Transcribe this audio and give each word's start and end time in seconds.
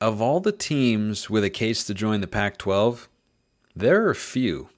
of 0.00 0.22
all 0.22 0.40
the 0.40 0.52
teams 0.52 1.28
with 1.28 1.44
a 1.44 1.50
case 1.50 1.84
to 1.84 1.94
join 1.94 2.20
the 2.20 2.26
Pac 2.26 2.56
12, 2.56 3.08
there 3.76 4.08
are 4.08 4.14
few 4.14 4.70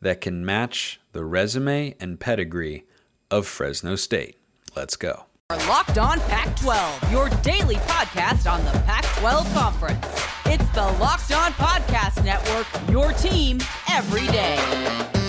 that 0.00 0.20
can 0.20 0.44
match 0.44 1.00
the 1.12 1.24
resume 1.24 1.94
and 1.98 2.20
pedigree 2.20 2.84
of 3.30 3.46
Fresno 3.46 3.96
State. 3.96 4.36
Let's 4.76 4.96
go. 4.96 5.24
Locked 5.50 5.98
on 5.98 6.20
Pac 6.20 6.56
12, 6.56 7.12
your 7.12 7.28
daily 7.42 7.76
podcast 7.76 8.50
on 8.50 8.64
the 8.64 8.72
Pac 8.80 9.04
12 9.18 9.52
Conference. 9.54 10.06
It's 10.46 10.68
the 10.70 10.82
Locked 11.00 11.32
On 11.32 11.52
Podcast 11.52 12.22
Network, 12.24 12.66
your 12.90 13.12
team 13.12 13.60
every 13.90 14.26
day. 14.26 15.23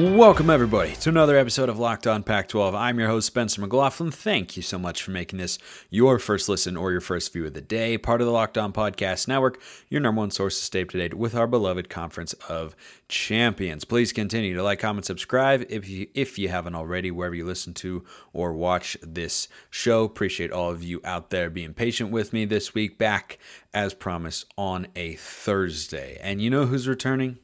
Welcome, 0.00 0.48
everybody, 0.48 0.92
to 0.94 1.08
another 1.08 1.36
episode 1.36 1.68
of 1.68 1.76
Locked 1.76 2.06
On 2.06 2.22
Pac 2.22 2.46
12. 2.46 2.72
I'm 2.72 3.00
your 3.00 3.08
host, 3.08 3.26
Spencer 3.26 3.60
McLaughlin. 3.60 4.12
Thank 4.12 4.56
you 4.56 4.62
so 4.62 4.78
much 4.78 5.02
for 5.02 5.10
making 5.10 5.40
this 5.40 5.58
your 5.90 6.20
first 6.20 6.48
listen 6.48 6.76
or 6.76 6.92
your 6.92 7.00
first 7.00 7.32
view 7.32 7.46
of 7.46 7.52
the 7.52 7.60
day. 7.60 7.98
Part 7.98 8.20
of 8.20 8.28
the 8.28 8.32
Locked 8.32 8.56
On 8.56 8.72
Podcast 8.72 9.26
Network, 9.26 9.60
your 9.88 10.00
number 10.00 10.20
one 10.20 10.30
source 10.30 10.56
to 10.56 10.64
stay 10.64 10.82
up 10.82 10.90
to 10.90 10.98
date 10.98 11.14
with 11.14 11.34
our 11.34 11.48
beloved 11.48 11.88
Conference 11.88 12.32
of 12.48 12.76
Champions. 13.08 13.84
Please 13.84 14.12
continue 14.12 14.54
to 14.54 14.62
like, 14.62 14.78
comment, 14.78 15.04
subscribe 15.04 15.66
if 15.68 15.88
you, 15.88 16.06
if 16.14 16.38
you 16.38 16.48
haven't 16.48 16.76
already, 16.76 17.10
wherever 17.10 17.34
you 17.34 17.44
listen 17.44 17.74
to 17.74 18.04
or 18.32 18.52
watch 18.52 18.96
this 19.02 19.48
show. 19.68 20.04
Appreciate 20.04 20.52
all 20.52 20.70
of 20.70 20.84
you 20.84 21.00
out 21.02 21.30
there 21.30 21.50
being 21.50 21.74
patient 21.74 22.12
with 22.12 22.32
me 22.32 22.44
this 22.44 22.72
week, 22.72 22.98
back 22.98 23.40
as 23.74 23.94
promised 23.94 24.46
on 24.56 24.86
a 24.94 25.16
Thursday. 25.16 26.20
And 26.22 26.40
you 26.40 26.50
know 26.50 26.66
who's 26.66 26.86
returning? 26.86 27.40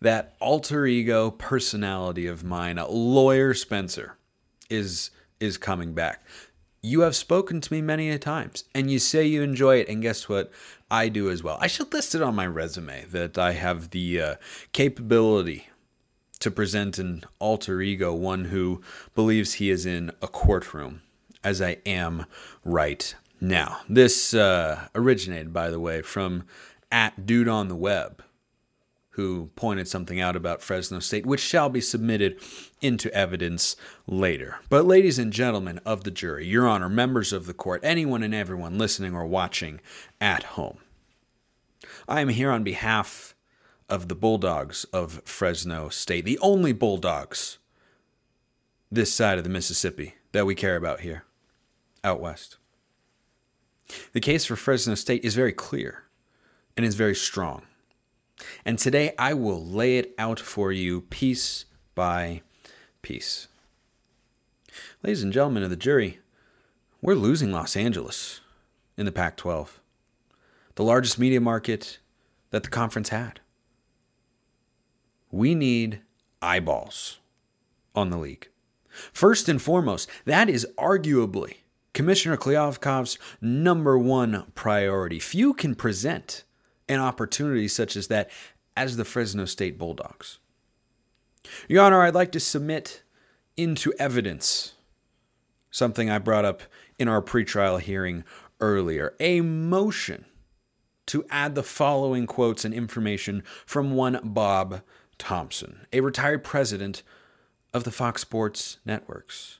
That 0.00 0.34
alter 0.40 0.86
ego 0.86 1.30
personality 1.30 2.26
of 2.26 2.44
mine, 2.44 2.78
lawyer 2.88 3.54
Spencer, 3.54 4.16
is 4.70 5.10
is 5.40 5.56
coming 5.56 5.94
back. 5.94 6.22
You 6.82 7.00
have 7.00 7.16
spoken 7.16 7.60
to 7.60 7.72
me 7.72 7.82
many 7.82 8.10
a 8.10 8.18
times, 8.18 8.64
and 8.74 8.90
you 8.90 8.98
say 8.98 9.26
you 9.26 9.42
enjoy 9.42 9.76
it, 9.76 9.88
and 9.88 10.02
guess 10.02 10.28
what? 10.28 10.50
I 10.90 11.08
do 11.08 11.28
as 11.28 11.42
well. 11.42 11.58
I 11.60 11.66
should 11.66 11.92
list 11.92 12.14
it 12.14 12.22
on 12.22 12.34
my 12.34 12.46
resume 12.46 13.04
that 13.10 13.36
I 13.36 13.52
have 13.52 13.90
the 13.90 14.20
uh, 14.20 14.34
capability 14.72 15.68
to 16.38 16.50
present 16.50 16.98
an 16.98 17.24
alter 17.40 17.82
ego, 17.82 18.14
one 18.14 18.46
who 18.46 18.80
believes 19.14 19.54
he 19.54 19.70
is 19.70 19.84
in 19.84 20.12
a 20.22 20.28
courtroom, 20.28 21.02
as 21.42 21.60
I 21.60 21.78
am 21.84 22.26
right 22.64 23.14
now. 23.40 23.80
This 23.88 24.32
uh, 24.32 24.86
originated, 24.94 25.52
by 25.52 25.70
the 25.70 25.80
way, 25.80 26.00
from 26.02 26.44
at 26.90 27.26
Dude 27.26 27.48
on 27.48 27.68
the 27.68 27.76
Web 27.76 28.22
who 29.18 29.50
pointed 29.56 29.88
something 29.88 30.20
out 30.20 30.36
about 30.36 30.62
Fresno 30.62 31.00
State, 31.00 31.26
which 31.26 31.40
shall 31.40 31.68
be 31.68 31.80
submitted 31.80 32.40
into 32.80 33.12
evidence 33.12 33.74
later. 34.06 34.60
But, 34.68 34.86
ladies 34.86 35.18
and 35.18 35.32
gentlemen 35.32 35.80
of 35.84 36.04
the 36.04 36.12
jury, 36.12 36.46
Your 36.46 36.68
Honor, 36.68 36.88
members 36.88 37.32
of 37.32 37.46
the 37.46 37.52
court, 37.52 37.80
anyone 37.82 38.22
and 38.22 38.32
everyone 38.32 38.78
listening 38.78 39.16
or 39.16 39.26
watching 39.26 39.80
at 40.20 40.44
home, 40.44 40.78
I 42.06 42.20
am 42.20 42.28
here 42.28 42.52
on 42.52 42.62
behalf 42.62 43.34
of 43.88 44.06
the 44.06 44.14
Bulldogs 44.14 44.84
of 44.92 45.20
Fresno 45.24 45.88
State, 45.88 46.24
the 46.24 46.38
only 46.38 46.72
Bulldogs 46.72 47.58
this 48.88 49.12
side 49.12 49.36
of 49.36 49.42
the 49.42 49.50
Mississippi 49.50 50.14
that 50.30 50.46
we 50.46 50.54
care 50.54 50.76
about 50.76 51.00
here, 51.00 51.24
out 52.04 52.20
west. 52.20 52.56
The 54.12 54.20
case 54.20 54.44
for 54.44 54.54
Fresno 54.54 54.94
State 54.94 55.24
is 55.24 55.34
very 55.34 55.52
clear 55.52 56.04
and 56.76 56.86
is 56.86 56.94
very 56.94 57.16
strong. 57.16 57.62
And 58.64 58.78
today 58.78 59.14
I 59.18 59.34
will 59.34 59.64
lay 59.64 59.98
it 59.98 60.14
out 60.18 60.40
for 60.40 60.72
you 60.72 61.02
piece 61.02 61.64
by 61.94 62.42
piece. 63.02 63.48
Ladies 65.02 65.22
and 65.22 65.32
gentlemen 65.32 65.62
of 65.62 65.70
the 65.70 65.76
jury, 65.76 66.18
we're 67.00 67.14
losing 67.14 67.52
Los 67.52 67.76
Angeles 67.76 68.40
in 68.96 69.06
the 69.06 69.12
Pac 69.12 69.36
12, 69.36 69.80
the 70.74 70.84
largest 70.84 71.18
media 71.18 71.40
market 71.40 71.98
that 72.50 72.62
the 72.62 72.68
conference 72.68 73.10
had. 73.10 73.40
We 75.30 75.54
need 75.54 76.00
eyeballs 76.40 77.18
on 77.94 78.10
the 78.10 78.16
league. 78.16 78.48
First 79.12 79.48
and 79.48 79.60
foremost, 79.60 80.08
that 80.24 80.48
is 80.48 80.66
arguably 80.76 81.58
Commissioner 81.92 82.36
Kliavkoff's 82.36 83.18
number 83.40 83.98
one 83.98 84.50
priority. 84.54 85.18
Few 85.18 85.52
can 85.52 85.74
present 85.74 86.44
an 86.88 87.00
opportunity 87.00 87.68
such 87.68 87.96
as 87.96 88.08
that 88.08 88.30
as 88.76 88.96
the 88.96 89.04
Fresno 89.04 89.44
State 89.44 89.78
Bulldogs. 89.78 90.38
Your 91.68 91.84
Honor, 91.84 92.02
I'd 92.02 92.14
like 92.14 92.32
to 92.32 92.40
submit 92.40 93.02
into 93.56 93.92
evidence 93.98 94.74
something 95.70 96.08
I 96.08 96.18
brought 96.18 96.44
up 96.44 96.62
in 96.98 97.08
our 97.08 97.22
pretrial 97.22 97.80
hearing 97.80 98.24
earlier 98.60 99.14
a 99.20 99.40
motion 99.40 100.24
to 101.06 101.24
add 101.30 101.54
the 101.54 101.62
following 101.62 102.26
quotes 102.26 102.64
and 102.64 102.74
information 102.74 103.42
from 103.64 103.92
one 103.94 104.20
Bob 104.22 104.82
Thompson, 105.16 105.86
a 105.92 106.00
retired 106.00 106.44
president 106.44 107.02
of 107.72 107.84
the 107.84 107.90
Fox 107.90 108.22
Sports 108.22 108.78
networks, 108.84 109.58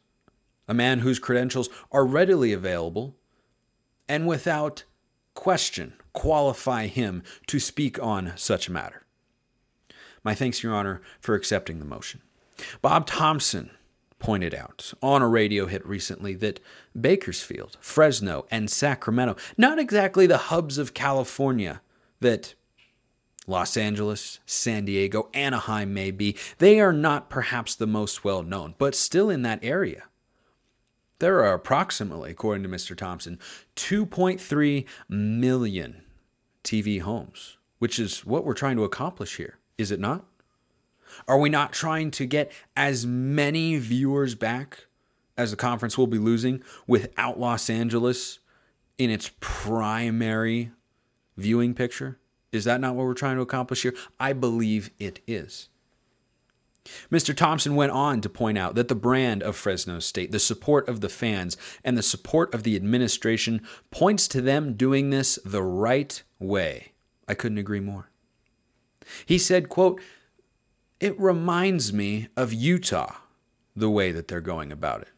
a 0.66 0.74
man 0.74 1.00
whose 1.00 1.18
credentials 1.18 1.68
are 1.90 2.04
readily 2.04 2.52
available 2.52 3.16
and 4.08 4.26
without 4.26 4.84
question 5.34 5.94
qualify 6.18 6.88
him 6.88 7.22
to 7.46 7.60
speak 7.60 8.02
on 8.02 8.32
such 8.34 8.66
a 8.66 8.72
matter. 8.72 9.04
My 10.24 10.34
thanks, 10.34 10.64
Your 10.64 10.74
Honor, 10.74 11.00
for 11.20 11.36
accepting 11.36 11.78
the 11.78 11.84
motion. 11.84 12.22
Bob 12.82 13.06
Thompson 13.06 13.70
pointed 14.18 14.52
out 14.52 14.92
on 15.00 15.22
a 15.22 15.28
radio 15.28 15.66
hit 15.66 15.86
recently 15.86 16.34
that 16.34 16.58
Bakersfield, 17.00 17.76
Fresno, 17.80 18.46
and 18.50 18.68
Sacramento, 18.68 19.36
not 19.56 19.78
exactly 19.78 20.26
the 20.26 20.38
hubs 20.38 20.76
of 20.76 20.92
California 20.92 21.82
that 22.18 22.54
Los 23.46 23.76
Angeles, 23.76 24.40
San 24.44 24.86
Diego, 24.86 25.30
Anaheim 25.32 25.94
may 25.94 26.10
be, 26.10 26.36
they 26.58 26.80
are 26.80 26.92
not 26.92 27.30
perhaps 27.30 27.76
the 27.76 27.86
most 27.86 28.24
well 28.24 28.42
known, 28.42 28.74
but 28.76 28.96
still 28.96 29.30
in 29.30 29.42
that 29.42 29.60
area. 29.62 30.02
There 31.20 31.44
are 31.44 31.54
approximately, 31.54 32.32
according 32.32 32.64
to 32.64 32.68
Mr. 32.68 32.96
Thompson, 32.96 33.38
2.3 33.76 34.84
million 35.08 36.02
TV 36.68 37.00
homes, 37.00 37.56
which 37.78 37.98
is 37.98 38.26
what 38.26 38.44
we're 38.44 38.52
trying 38.52 38.76
to 38.76 38.84
accomplish 38.84 39.36
here, 39.36 39.58
is 39.78 39.90
it 39.90 39.98
not? 39.98 40.26
Are 41.26 41.38
we 41.38 41.48
not 41.48 41.72
trying 41.72 42.10
to 42.12 42.26
get 42.26 42.52
as 42.76 43.06
many 43.06 43.78
viewers 43.78 44.34
back 44.34 44.84
as 45.38 45.50
the 45.50 45.56
conference 45.56 45.96
will 45.96 46.06
be 46.06 46.18
losing 46.18 46.62
without 46.86 47.40
Los 47.40 47.70
Angeles 47.70 48.40
in 48.98 49.08
its 49.08 49.30
primary 49.40 50.70
viewing 51.38 51.72
picture? 51.72 52.18
Is 52.52 52.64
that 52.64 52.82
not 52.82 52.94
what 52.94 53.06
we're 53.06 53.14
trying 53.14 53.36
to 53.36 53.42
accomplish 53.42 53.82
here? 53.82 53.94
I 54.20 54.34
believe 54.34 54.90
it 54.98 55.20
is. 55.26 55.70
Mr. 57.10 57.34
Thompson 57.34 57.76
went 57.76 57.92
on 57.92 58.20
to 58.20 58.28
point 58.28 58.58
out 58.58 58.74
that 58.74 58.88
the 58.88 58.94
brand 58.94 59.42
of 59.42 59.56
Fresno 59.56 60.00
State, 60.00 60.32
the 60.32 60.38
support 60.38 60.88
of 60.88 61.00
the 61.00 61.08
fans, 61.08 61.56
and 61.84 61.96
the 61.96 62.02
support 62.02 62.52
of 62.54 62.62
the 62.62 62.76
administration 62.76 63.62
points 63.90 64.28
to 64.28 64.40
them 64.40 64.74
doing 64.74 65.10
this 65.10 65.38
the 65.44 65.62
right 65.62 66.22
way. 66.38 66.92
I 67.26 67.34
couldn't 67.34 67.58
agree 67.58 67.80
more. 67.80 68.10
He 69.26 69.38
said, 69.38 69.68
quote, 69.68 70.00
It 71.00 71.18
reminds 71.18 71.92
me 71.92 72.28
of 72.36 72.52
Utah, 72.52 73.16
the 73.74 73.90
way 73.90 74.12
that 74.12 74.28
they're 74.28 74.40
going 74.40 74.72
about 74.72 75.02
it. 75.02 75.08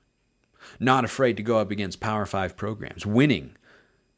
Not 0.79 1.05
afraid 1.05 1.37
to 1.37 1.43
go 1.43 1.59
up 1.59 1.71
against 1.71 2.01
Power 2.01 2.27
Five 2.27 2.57
programs, 2.57 3.07
winning 3.07 3.57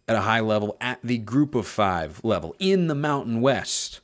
at 0.08 0.16
a 0.16 0.22
high 0.22 0.40
level 0.40 0.76
at 0.80 0.98
the 1.02 1.18
Group 1.18 1.54
of 1.54 1.66
Five 1.66 2.20
level 2.24 2.56
in 2.58 2.88
the 2.88 2.94
Mountain 2.94 3.40
West 3.40 4.00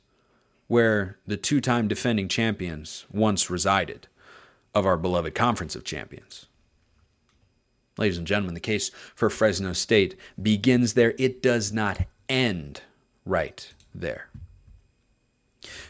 where 0.69 1.17
the 1.25 1.35
two 1.35 1.59
time 1.59 1.87
defending 1.87 2.29
champions 2.29 3.05
once 3.11 3.49
resided 3.49 4.07
of 4.73 4.85
our 4.85 4.97
beloved 4.97 5.33
Conference 5.33 5.75
of 5.75 5.83
Champions. 5.83 6.45
Ladies 7.97 8.19
and 8.19 8.27
gentlemen, 8.27 8.53
the 8.53 8.61
case 8.61 8.89
for 9.15 9.31
Fresno 9.31 9.73
State 9.73 10.15
begins 10.41 10.93
there. 10.93 11.15
It 11.17 11.41
does 11.41 11.73
not 11.73 12.05
end 12.29 12.81
right 13.29 13.73
there. 13.93 14.29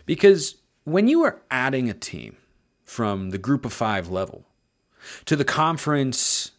Because 0.05 0.55
when 0.83 1.07
you 1.07 1.23
are 1.23 1.41
adding 1.49 1.89
a 1.89 1.93
team 1.93 2.37
from 2.83 3.29
the 3.29 3.37
group 3.37 3.65
of 3.65 3.73
five 3.73 4.09
level 4.09 4.45
to 5.25 5.35
the 5.35 5.45
conference 5.45 6.51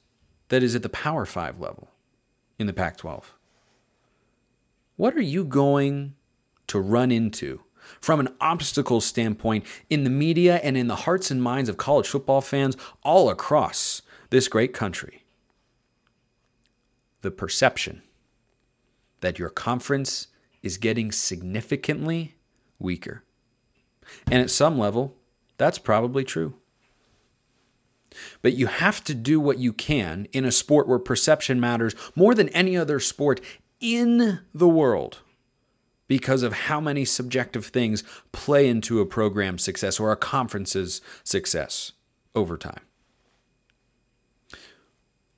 that 0.49 0.62
is 0.62 0.75
at 0.75 0.82
the 0.82 0.88
power 0.88 1.27
five 1.27 1.61
level 1.61 1.88
in 2.59 2.67
the 2.67 2.73
Pac 2.73 2.97
12, 2.97 3.35
what 4.97 5.15
are 5.15 5.23
you 5.23 5.44
going 5.44 6.15
to 6.67 6.79
run 6.79 7.11
into 7.11 7.61
from 8.00 8.21
an 8.21 8.29
obstacle 8.41 9.00
standpoint 9.00 9.65
in 9.88 10.05
the 10.05 10.11
media 10.11 10.56
and 10.62 10.76
in 10.76 10.87
the 10.87 10.97
hearts 10.97 11.31
and 11.31 11.43
minds 11.43 11.69
of 11.69 11.76
college 11.76 12.06
football 12.06 12.41
fans 12.41 12.76
all 13.03 13.31
across 13.31 14.03
this 14.31 14.49
great 14.49 14.73
country. 14.73 15.25
The 17.23 17.31
perception 17.31 18.03
that 19.21 19.38
your 19.38 19.50
conference 19.50 20.29
is 20.62 20.77
getting 20.77 21.12
significantly 21.12 22.35
weaker. 22.79 23.23
And 24.31 24.43
at 24.43 24.51
some 24.51 24.79
level, 24.79 25.17
that's 25.57 25.79
probably 25.79 26.25
true. 26.25 26.55
But 28.43 28.55
you 28.55 28.67
have 28.67 29.05
to 29.05 29.15
do 29.15 29.39
what 29.39 29.59
you 29.59 29.73
can 29.73 30.27
in 30.33 30.45
a 30.45 30.53
sport 30.53 30.89
where 30.89 30.99
perception 30.99 31.61
matters 31.61 31.95
more 32.17 32.35
than 32.35 32.49
any 32.51 32.77
other 32.77 32.99
sport 32.99 33.41
in 33.81 34.41
the 34.53 34.69
world 34.69 35.19
because 36.09 36.43
of 36.43 36.53
how 36.53 36.81
many 36.81 37.05
subjective 37.05 37.67
things 37.67 38.03
play 38.33 38.69
into 38.69 39.01
a 39.01 39.07
program's 39.07 39.62
success 39.62 40.01
or 40.01 40.11
a 40.11 40.17
conference's 40.17 41.01
success 41.23 41.93
over 42.35 42.57
time. 42.57 42.81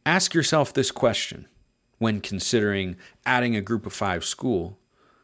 Ask 0.06 0.34
yourself 0.34 0.72
this 0.72 0.90
question 0.90 1.46
when 1.98 2.20
considering 2.20 2.96
adding 3.26 3.54
a 3.54 3.60
group 3.60 3.86
of 3.86 3.92
five 3.92 4.24
school 4.24 4.78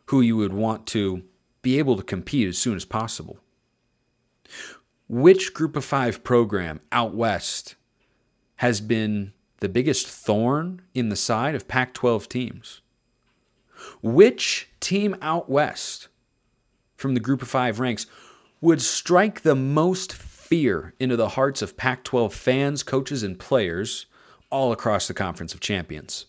who 0.09 0.21
you 0.23 0.37
would 0.37 0.53
want 0.53 0.87
to 0.87 1.23
be 1.61 1.79
able 1.79 1.97
to 1.97 2.03
compete 2.03 2.49
as 2.49 2.57
soon 2.57 2.77
as 2.77 2.85
possible. 2.85 3.39
Which 5.07 5.53
group 5.53 5.77
of 5.77 5.85
five 5.85 6.25
program 6.25 6.81
out 6.91 7.15
west 7.15 7.77
has 8.57 8.81
been 8.81 9.33
the 9.61 9.69
biggest 9.69 10.07
thorn 10.07 10.81
in 10.95 11.11
the 11.11 11.17
side 11.17 11.55
of 11.55 11.69
Pac 11.69 11.93
12 11.93 12.29
teams? 12.29 12.81
Which 14.03 14.71
team 14.81 15.15
out 15.21 15.51
west 15.51 16.09
from 16.97 17.15
the 17.15 17.21
group 17.21 17.43
of 17.43 17.49
five 17.49 17.79
ranks 17.79 18.07
would 18.63 18.81
strike 18.81 19.43
the 19.43 19.55
most 19.55 20.13
fear 20.13 20.95
into 20.99 21.17
the 21.17 21.31
hearts 21.31 21.61
of 21.61 21.77
Pac 21.77 22.03
12 22.05 22.33
fans, 22.33 22.83
coaches, 22.83 23.23
and 23.23 23.39
players 23.39 24.07
all 24.51 24.73
across 24.73 25.07
the 25.07 25.15
Conference 25.15 25.53
of 25.53 25.61
Champions 25.61 26.25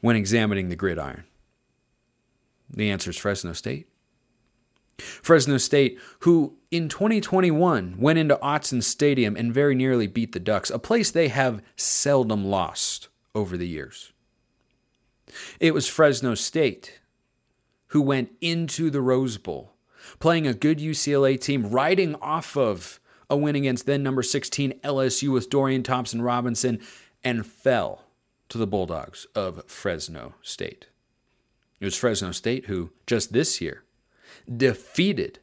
when 0.00 0.14
examining 0.14 0.68
the 0.68 0.76
gridiron? 0.76 1.24
The 2.72 2.90
answer 2.90 3.10
is 3.10 3.16
Fresno 3.16 3.52
State. 3.52 3.88
Fresno 4.98 5.56
State, 5.56 5.98
who 6.20 6.56
in 6.70 6.88
2021 6.88 7.96
went 7.98 8.18
into 8.18 8.36
Autzen 8.36 8.82
Stadium 8.82 9.36
and 9.36 9.52
very 9.52 9.74
nearly 9.74 10.06
beat 10.06 10.32
the 10.32 10.40
Ducks, 10.40 10.70
a 10.70 10.78
place 10.78 11.10
they 11.10 11.28
have 11.28 11.62
seldom 11.76 12.44
lost 12.44 13.08
over 13.34 13.56
the 13.56 13.68
years. 13.68 14.12
It 15.58 15.74
was 15.74 15.88
Fresno 15.88 16.34
State 16.34 17.00
who 17.88 18.02
went 18.02 18.30
into 18.40 18.90
the 18.90 19.00
Rose 19.00 19.36
Bowl, 19.36 19.72
playing 20.18 20.46
a 20.46 20.54
good 20.54 20.78
UCLA 20.78 21.40
team, 21.40 21.70
riding 21.70 22.14
off 22.16 22.56
of 22.56 23.00
a 23.28 23.36
win 23.36 23.56
against 23.56 23.86
then 23.86 24.02
number 24.02 24.22
16 24.22 24.72
LSU 24.84 25.32
with 25.32 25.50
Dorian 25.50 25.82
Thompson 25.82 26.22
Robinson, 26.22 26.80
and 27.24 27.46
fell 27.46 28.04
to 28.48 28.58
the 28.58 28.66
Bulldogs 28.66 29.26
of 29.34 29.64
Fresno 29.66 30.34
State. 30.42 30.86
It 31.80 31.84
was 31.84 31.96
Fresno 31.96 32.32
State 32.32 32.66
who, 32.66 32.90
just 33.06 33.32
this 33.32 33.60
year, 33.60 33.84
defeated 34.54 35.40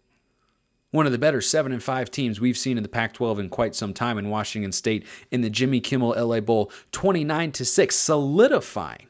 one 0.91 1.05
of 1.05 1.11
the 1.11 1.17
better 1.17 1.41
7 1.41 1.71
and 1.71 1.83
5 1.83 2.11
teams 2.11 2.39
we've 2.39 2.57
seen 2.57 2.77
in 2.77 2.83
the 2.83 2.89
Pac-12 2.89 3.39
in 3.39 3.49
quite 3.49 3.75
some 3.75 3.93
time 3.93 4.17
in 4.17 4.29
Washington 4.29 4.71
State 4.71 5.05
in 5.31 5.41
the 5.41 5.49
Jimmy 5.49 5.79
Kimmel 5.79 6.15
LA 6.17 6.39
Bowl 6.39 6.71
29 6.91 7.51
to 7.53 7.65
6 7.65 7.95
solidifying 7.95 9.07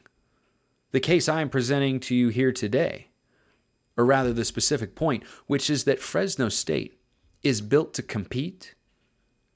the 0.90 1.00
case 1.00 1.28
I 1.28 1.40
am 1.42 1.50
presenting 1.50 2.00
to 2.00 2.14
you 2.14 2.30
here 2.30 2.50
today 2.50 3.08
or 3.96 4.04
rather 4.04 4.32
the 4.32 4.44
specific 4.44 4.94
point 4.94 5.22
which 5.46 5.70
is 5.70 5.84
that 5.84 6.00
Fresno 6.00 6.48
State 6.48 6.98
is 7.42 7.60
built 7.60 7.94
to 7.94 8.02
compete 8.02 8.74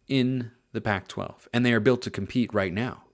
in 0.09 0.53
the 0.73 0.81
Pac 0.81 1.09
12, 1.09 1.49
and 1.53 1.65
they 1.67 1.73
are 1.73 1.81
built 1.81 2.03
to 2.03 2.11
compete 2.11 2.53
right 2.55 2.73
now 2.73 3.05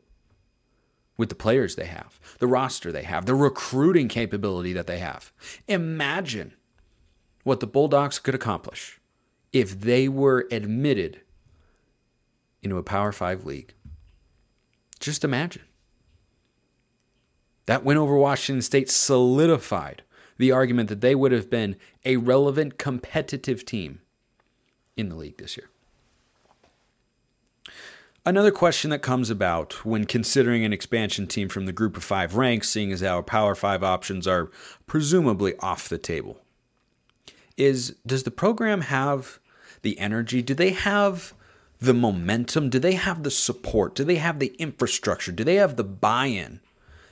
with 1.19 1.29
the 1.29 1.35
players 1.35 1.76
they 1.76 1.87
have, 1.87 2.19
the 2.38 2.47
roster 2.47 2.91
they 2.91 3.03
have, 3.03 3.26
the 3.26 3.35
recruiting 3.35 4.09
capability 4.09 4.73
that 4.73 4.87
they 4.87 4.99
have. 4.99 5.32
Imagine 5.67 6.55
what 7.43 7.61
the 7.61 7.67
Bulldogs 7.67 8.19
could 8.19 8.35
accomplish 8.35 9.00
if 9.53 9.79
they 9.81 10.09
were 10.09 10.47
admitted 10.50 11.20
into 12.62 12.79
a 12.79 12.82
Power 12.82 13.12
5 13.12 13.44
league. 13.44 13.75
Just 15.00 15.25
imagine. 15.25 15.62
That 17.67 17.85
win 17.85 17.99
over 17.99 18.17
Washington 18.17 18.62
State 18.62 18.91
solidified 18.91 20.03
the 20.38 20.53
argument 20.53 20.88
that 20.88 21.00
they 21.00 21.15
would 21.15 21.32
have 21.32 21.50
been 21.50 21.76
a 22.05 22.17
relevant 22.17 22.79
competitive 22.79 23.65
team 23.65 24.00
in 24.97 25.09
the 25.09 25.17
league 25.17 25.38
this 25.38 25.56
year. 25.56 25.69
Another 28.26 28.50
question 28.50 28.91
that 28.91 29.00
comes 29.00 29.31
about 29.31 29.85
when 29.85 30.05
considering 30.05 30.65
an 30.65 30.73
expansion 30.73 31.26
team 31.26 31.49
from 31.49 31.67
the 31.67 31.73
group 31.73 31.97
of 31.97 32.05
five 32.05 32.35
ranks, 32.35 32.69
seeing 32.69 32.93
as 32.93 33.03
our 33.03 33.23
Power 33.23 33.55
Five 33.55 33.82
options 33.82 34.26
are 34.26 34.50
presumably 34.87 35.55
off 35.61 35.88
the 35.88 35.99
table, 35.99 36.38
is 37.56 37.97
does 38.06 38.25
the 38.25 38.31
program 38.31 38.82
have 38.82 39.38
the 39.82 39.99
energy? 39.99 40.43
Do 40.43 40.55
they 40.55 40.70
have 40.70 41.32
the 41.81 41.94
momentum? 41.94 42.70
Do 42.70 42.79
they 42.79 42.94
have 42.94 43.23
the 43.23 43.31
support? 43.31 43.94
Do 43.94 44.05
they 44.05 44.17
have 44.17 44.41
the 44.41 44.55
infrastructure? 44.59 45.32
Do 45.32 45.44
they 45.44 45.56
have 45.56 45.76
the 45.76 45.85
buy 45.85 46.26
in 46.26 46.61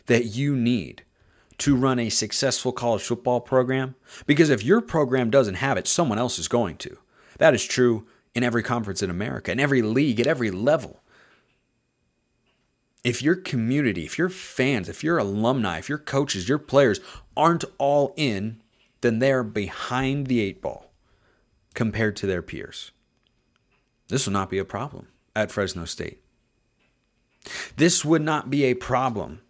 that 0.06 0.26
you 0.26 0.56
need 0.56 1.02
to 1.58 1.74
run 1.74 1.98
a 1.98 2.10
successful 2.10 2.72
college 2.72 3.02
football 3.02 3.40
program? 3.40 3.94
Because 4.26 4.50
if 4.50 4.64
your 4.64 4.80
program 4.80 5.30
doesn't 5.30 5.54
have 5.54 5.78
it, 5.78 5.86
someone 5.86 6.18
else 6.18 6.38
is 6.38 6.48
going 6.48 6.76
to. 6.78 6.98
That 7.38 7.54
is 7.54 7.64
true 7.64 8.06
in 8.36 8.44
every 8.44 8.62
conference 8.62 9.02
in 9.02 9.10
America, 9.10 9.50
in 9.50 9.58
every 9.58 9.82
league, 9.82 10.20
at 10.20 10.28
every 10.28 10.52
level 10.52 11.02
if 13.06 13.22
your 13.22 13.36
community, 13.36 14.04
if 14.04 14.18
your 14.18 14.28
fans, 14.28 14.88
if 14.88 15.04
your 15.04 15.16
alumni, 15.16 15.78
if 15.78 15.88
your 15.88 15.96
coaches, 15.96 16.48
your 16.48 16.58
players 16.58 16.98
aren't 17.36 17.64
all 17.78 18.12
in, 18.16 18.60
then 19.00 19.20
they're 19.20 19.44
behind 19.44 20.26
the 20.26 20.40
eight 20.40 20.60
ball 20.60 20.90
compared 21.72 22.16
to 22.16 22.26
their 22.26 22.42
peers. 22.42 22.90
This 24.08 24.26
will 24.26 24.32
not 24.32 24.50
be 24.50 24.58
a 24.58 24.64
problem 24.64 25.06
at 25.36 25.52
Fresno 25.52 25.84
State. 25.84 26.20
This 27.76 28.04
would 28.04 28.22
not 28.22 28.50
be 28.50 28.64
a 28.64 28.74
problem 28.74 29.40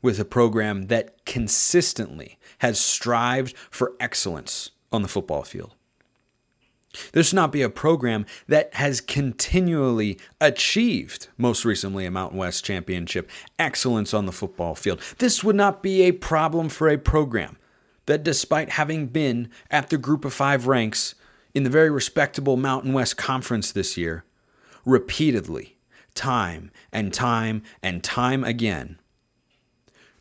with 0.00 0.20
a 0.20 0.24
program 0.24 0.86
that 0.86 1.24
consistently 1.26 2.38
has 2.58 2.78
strived 2.78 3.56
for 3.72 3.94
excellence 3.98 4.70
on 4.92 5.02
the 5.02 5.08
football 5.08 5.42
field. 5.42 5.74
This 7.12 7.28
should 7.28 7.36
not 7.36 7.52
be 7.52 7.62
a 7.62 7.68
program 7.68 8.26
that 8.48 8.72
has 8.74 9.00
continually 9.00 10.18
achieved, 10.40 11.28
most 11.36 11.64
recently, 11.64 12.06
a 12.06 12.10
Mountain 12.10 12.38
West 12.38 12.64
championship, 12.64 13.30
excellence 13.58 14.14
on 14.14 14.26
the 14.26 14.32
football 14.32 14.74
field. 14.74 15.00
This 15.18 15.42
would 15.42 15.56
not 15.56 15.82
be 15.82 16.02
a 16.02 16.12
problem 16.12 16.68
for 16.68 16.88
a 16.88 16.98
program 16.98 17.56
that, 18.06 18.22
despite 18.22 18.70
having 18.70 19.06
been 19.06 19.50
at 19.70 19.90
the 19.90 19.98
group 19.98 20.24
of 20.24 20.32
five 20.32 20.66
ranks 20.66 21.14
in 21.54 21.62
the 21.62 21.70
very 21.70 21.90
respectable 21.90 22.56
Mountain 22.56 22.92
West 22.92 23.16
Conference 23.16 23.72
this 23.72 23.96
year, 23.96 24.24
repeatedly, 24.84 25.76
time 26.14 26.70
and 26.92 27.12
time 27.12 27.62
and 27.82 28.04
time 28.04 28.44
again, 28.44 28.98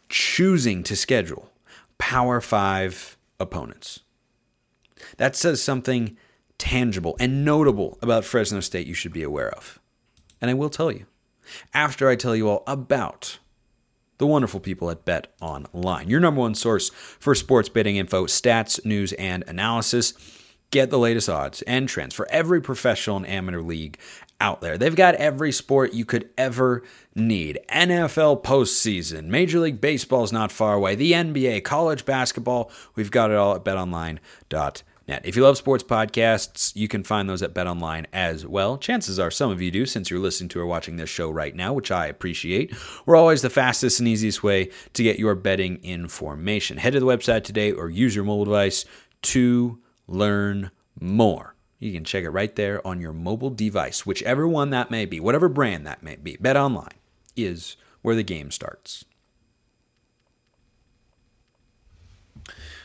choosing 0.10 0.84
to 0.84 0.96
schedule 0.96 1.52
Power 1.98 2.42
Five 2.42 3.18
opponents. 3.40 4.02
That 5.18 5.36
says 5.36 5.62
something 5.62 6.18
tangible 6.58 7.16
and 7.20 7.46
notable 7.46 7.98
about 8.02 8.26
Fresno 8.26 8.60
State 8.60 8.88
you 8.88 8.94
should 8.94 9.14
be 9.14 9.24
aware 9.24 9.50
of. 9.50 9.80
And 10.42 10.50
I 10.50 10.54
will 10.54 10.70
tell 10.70 10.92
you 10.92 11.06
after 11.74 12.10
I 12.10 12.16
tell 12.16 12.36
you 12.36 12.50
all 12.50 12.64
about 12.68 13.40
the 14.18 14.28
wonderful 14.28 14.60
people 14.60 14.90
at 14.90 15.06
Bet 15.06 15.34
Online, 15.42 16.08
your 16.10 16.20
number 16.20 16.42
one 16.42 16.56
source 16.56 16.90
for 16.90 17.36
sports 17.36 17.70
betting 17.70 17.98
info, 17.98 18.26
stats, 18.26 18.84
news, 18.86 19.14
and 19.14 19.44
analysis. 19.48 20.14
Get 20.72 20.90
the 20.90 21.00
latest 21.00 21.30
odds 21.30 21.62
and 21.64 21.88
trends 21.88 22.16
for 22.16 22.28
every 22.32 22.60
professional 22.60 23.18
and 23.18 23.28
amateur 23.28 23.62
league 23.62 24.00
out 24.42 24.60
there. 24.62 24.76
They've 24.78 24.96
got 24.96 25.14
every 25.16 25.52
sport 25.52 25.94
you 25.94 26.04
could 26.04 26.30
ever 26.36 26.82
need. 27.14 27.60
NFL 27.70 28.44
postseason, 28.44 29.26
Major 29.26 29.60
League 29.60 29.80
Baseball 29.80 30.24
is 30.24 30.32
not 30.32 30.52
far 30.52 30.74
away, 30.74 30.96
the 30.96 31.12
NBA, 31.12 31.64
college 31.64 32.06
basketball. 32.06 32.72
We've 32.96 33.12
got 33.12 33.30
it 33.30 33.38
all 33.38 33.56
at 33.56 33.64
betonline.com 33.64 34.84
If 35.24 35.36
you 35.36 35.44
love 35.44 35.58
sports 35.58 35.84
podcasts, 35.84 36.76
you 36.76 36.88
can 36.88 37.04
find 37.04 37.30
those 37.30 37.44
at 37.44 37.54
BetOnline 37.54 38.06
as 38.14 38.46
well. 38.46 38.78
Chances 38.78 39.20
are 39.20 39.32
some 39.32 39.52
of 39.52 39.62
you 39.62 39.72
do 39.72 39.86
since 39.86 40.10
you're 40.10 40.20
listening 40.20 40.50
to 40.50 40.60
or 40.60 40.66
watching 40.66 40.96
this 40.96 41.10
show 41.10 41.30
right 41.30 41.56
now, 41.56 41.74
which 41.74 41.92
I 41.92 42.08
appreciate. 42.08 42.74
We're 43.06 43.16
always 43.16 43.42
the 43.42 43.50
fastest 43.50 44.00
and 44.00 44.08
easiest 44.08 44.44
way 44.44 44.72
to 44.94 45.04
get 45.04 45.20
your 45.20 45.36
betting 45.36 45.80
information. 45.84 46.78
Head 46.78 46.94
to 46.94 47.00
the 47.00 47.06
website 47.06 47.44
today 47.44 47.72
or 47.72 47.90
use 47.90 48.16
your 48.16 48.26
mobile 48.26 48.46
device 48.46 48.86
to 49.24 49.80
learn 50.08 50.72
more. 51.00 51.56
You 51.80 51.92
can 51.92 52.06
check 52.06 52.24
it 52.24 52.30
right 52.30 52.56
there 52.56 52.86
on 52.88 53.02
your 53.02 53.14
mobile 53.14 53.50
device, 53.50 54.06
whichever 54.06 54.48
one 54.48 54.70
that 54.70 54.90
may 54.90 55.06
be, 55.06 55.20
whatever 55.20 55.50
brand 55.50 55.86
that 55.86 56.02
may 56.02 56.16
be. 56.16 56.38
BetOnline 56.38 56.94
is 57.36 57.76
where 58.02 58.16
the 58.16 58.24
game 58.24 58.52
starts. 58.52 59.06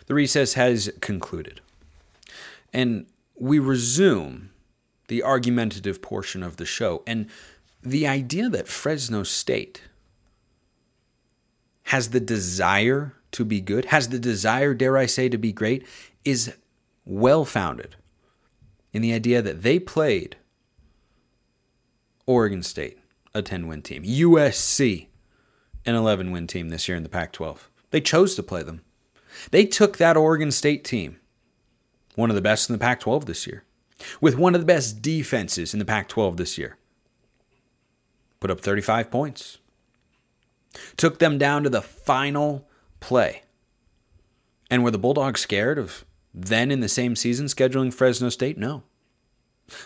The 0.07 0.15
recess 0.15 0.55
has 0.55 0.91
concluded. 1.01 1.61
And 2.73 3.07
we 3.35 3.59
resume 3.59 4.51
the 5.09 5.23
argumentative 5.23 6.03
portion 6.03 6.43
of 6.43 6.57
the 6.57 6.67
show. 6.67 7.03
And 7.07 7.27
the 7.83 8.07
idea 8.07 8.49
that 8.51 8.69
Fresno 8.69 9.23
State 9.23 9.83
has 11.85 12.11
the 12.11 12.21
desire 12.21 13.15
to 13.33 13.45
be 13.45 13.61
good, 13.61 13.87
has 13.87 14.09
the 14.09 14.19
desire, 14.19 14.75
dare 14.75 14.97
I 14.97 15.07
say, 15.07 15.29
to 15.29 15.39
be 15.39 15.53
great, 15.53 15.87
is 16.25 16.55
well 17.05 17.45
founded 17.45 17.97
in 18.93 19.03
the 19.03 19.13
idea 19.13 19.41
that 19.41 19.63
they 19.63 19.79
played 19.79 20.37
Oregon 22.27 22.63
State, 22.63 22.99
a 23.35 23.41
10 23.41 23.67
win 23.67 23.83
team, 23.83 24.03
USC, 24.03 25.07
an 25.87 25.95
11 25.95 26.31
win 26.31 26.47
team 26.47 26.69
this 26.69 26.89
year 26.89 26.97
in 26.97 27.03
the 27.03 27.09
Pac 27.09 27.33
12. 27.33 27.71
They 27.91 28.01
chose 28.01 28.35
to 28.35 28.43
play 28.43 28.63
them. 28.63 28.83
They 29.51 29.65
took 29.65 29.97
that 29.97 30.17
Oregon 30.17 30.51
State 30.51 30.85
team, 30.85 31.19
one 32.19 32.31
of 32.31 32.37
the 32.37 32.43
best 32.43 32.69
in 32.69 32.73
the 32.73 32.81
Pac 32.81 32.99
12 32.99 33.27
this 33.27 33.47
year, 33.47 33.63
with 34.21 34.37
one 34.37 34.57
of 34.57 34.61
the 34.61 34.67
best 34.67 35.01
defenses 35.01 35.73
in 35.73 35.79
the 35.79 35.85
Pac 35.85 36.09
12 36.09 36.37
this 36.37 36.59
year, 36.59 36.77
put 38.41 38.51
up 38.51 38.61
35 38.61 39.09
points, 39.09 39.59
took 40.97 41.21
them 41.21 41.39
down 41.39 41.63
to 41.63 41.71
the 41.71 41.81
final 41.81 42.67
play. 42.99 43.43
And 44.69 44.83
were 44.83 44.91
the 44.91 44.99
Bulldogs 44.99 45.41
scared 45.41 45.79
of 45.79 46.05
then 46.35 46.73
in 46.73 46.81
the 46.81 46.89
same 46.89 47.15
season 47.15 47.47
scheduling 47.47 47.95
Fresno 47.95 48.31
State? 48.31 48.59
No. 48.59 48.83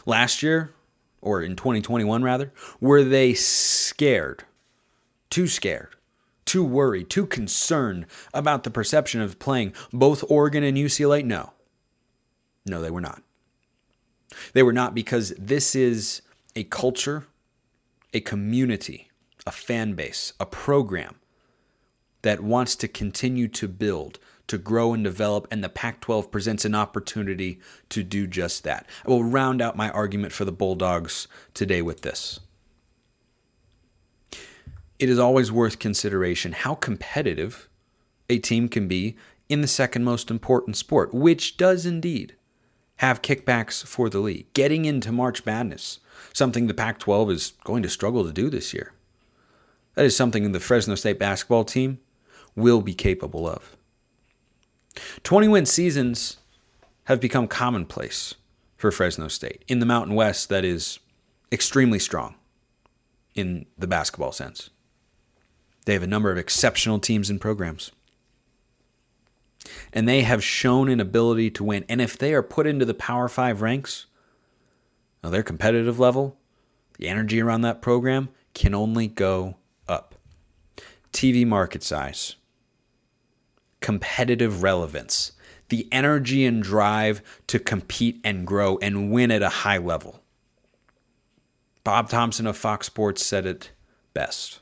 Last 0.06 0.42
year, 0.42 0.72
or 1.20 1.42
in 1.42 1.54
2021 1.54 2.22
rather, 2.22 2.50
were 2.80 3.04
they 3.04 3.34
scared? 3.34 4.44
Too 5.28 5.48
scared, 5.48 5.96
too 6.46 6.64
worried, 6.64 7.10
too 7.10 7.26
concerned 7.26 8.06
about 8.32 8.64
the 8.64 8.70
perception 8.70 9.20
of 9.20 9.38
playing 9.38 9.74
both 9.92 10.24
Oregon 10.30 10.64
and 10.64 10.78
UCLA? 10.78 11.22
No. 11.22 11.52
No, 12.66 12.80
they 12.80 12.90
were 12.90 13.00
not. 13.00 13.22
They 14.52 14.62
were 14.62 14.72
not 14.72 14.94
because 14.94 15.34
this 15.38 15.74
is 15.74 16.22
a 16.54 16.64
culture, 16.64 17.26
a 18.14 18.20
community, 18.20 19.10
a 19.46 19.52
fan 19.52 19.94
base, 19.94 20.32
a 20.38 20.46
program 20.46 21.16
that 22.22 22.40
wants 22.40 22.76
to 22.76 22.88
continue 22.88 23.48
to 23.48 23.66
build, 23.68 24.18
to 24.46 24.58
grow 24.58 24.94
and 24.94 25.02
develop, 25.02 25.48
and 25.50 25.62
the 25.62 25.68
Pac 25.68 26.00
12 26.00 26.30
presents 26.30 26.64
an 26.64 26.74
opportunity 26.74 27.60
to 27.88 28.02
do 28.02 28.26
just 28.26 28.64
that. 28.64 28.86
I 29.04 29.10
will 29.10 29.24
round 29.24 29.60
out 29.60 29.76
my 29.76 29.90
argument 29.90 30.32
for 30.32 30.44
the 30.44 30.52
Bulldogs 30.52 31.26
today 31.52 31.82
with 31.82 32.02
this. 32.02 32.40
It 34.98 35.08
is 35.08 35.18
always 35.18 35.50
worth 35.50 35.80
consideration 35.80 36.52
how 36.52 36.76
competitive 36.76 37.68
a 38.28 38.38
team 38.38 38.68
can 38.68 38.86
be 38.86 39.16
in 39.48 39.60
the 39.60 39.66
second 39.66 40.04
most 40.04 40.30
important 40.30 40.76
sport, 40.76 41.12
which 41.12 41.56
does 41.56 41.84
indeed 41.84 42.36
have 43.02 43.20
kickbacks 43.20 43.84
for 43.84 44.08
the 44.08 44.20
league. 44.20 44.46
Getting 44.54 44.84
into 44.84 45.10
March 45.10 45.44
Madness, 45.44 45.98
something 46.32 46.68
the 46.68 46.72
Pac 46.72 47.00
12 47.00 47.32
is 47.32 47.52
going 47.64 47.82
to 47.82 47.88
struggle 47.88 48.24
to 48.24 48.32
do 48.32 48.48
this 48.48 48.72
year. 48.72 48.92
That 49.96 50.04
is 50.04 50.16
something 50.16 50.52
the 50.52 50.60
Fresno 50.60 50.94
State 50.94 51.18
basketball 51.18 51.64
team 51.64 51.98
will 52.54 52.80
be 52.80 52.94
capable 52.94 53.48
of. 53.48 53.76
20 55.24 55.48
win 55.48 55.66
seasons 55.66 56.36
have 57.04 57.20
become 57.20 57.48
commonplace 57.48 58.36
for 58.76 58.92
Fresno 58.92 59.26
State. 59.26 59.64
In 59.66 59.80
the 59.80 59.86
Mountain 59.86 60.14
West, 60.14 60.48
that 60.50 60.64
is 60.64 61.00
extremely 61.50 61.98
strong 61.98 62.36
in 63.34 63.66
the 63.76 63.88
basketball 63.88 64.30
sense. 64.30 64.70
They 65.86 65.94
have 65.94 66.04
a 66.04 66.06
number 66.06 66.30
of 66.30 66.38
exceptional 66.38 67.00
teams 67.00 67.30
and 67.30 67.40
programs. 67.40 67.90
And 69.92 70.08
they 70.08 70.22
have 70.22 70.42
shown 70.42 70.88
an 70.88 71.00
ability 71.00 71.50
to 71.52 71.64
win. 71.64 71.84
And 71.88 72.00
if 72.00 72.18
they 72.18 72.34
are 72.34 72.42
put 72.42 72.66
into 72.66 72.84
the 72.84 72.94
Power 72.94 73.28
Five 73.28 73.62
ranks, 73.62 74.06
now 75.22 75.30
their 75.30 75.42
competitive 75.42 75.98
level, 75.98 76.36
the 76.98 77.08
energy 77.08 77.40
around 77.40 77.62
that 77.62 77.82
program 77.82 78.28
can 78.54 78.74
only 78.74 79.08
go 79.08 79.56
up. 79.88 80.14
TV 81.12 81.46
market 81.46 81.82
size, 81.82 82.36
competitive 83.80 84.62
relevance, 84.62 85.32
the 85.68 85.88
energy 85.92 86.44
and 86.44 86.62
drive 86.62 87.22
to 87.46 87.58
compete 87.58 88.20
and 88.24 88.46
grow 88.46 88.78
and 88.78 89.10
win 89.10 89.30
at 89.30 89.42
a 89.42 89.48
high 89.48 89.78
level. 89.78 90.22
Bob 91.84 92.08
Thompson 92.08 92.46
of 92.46 92.56
Fox 92.56 92.86
Sports 92.86 93.24
said 93.24 93.46
it 93.46 93.72
best. 94.14 94.60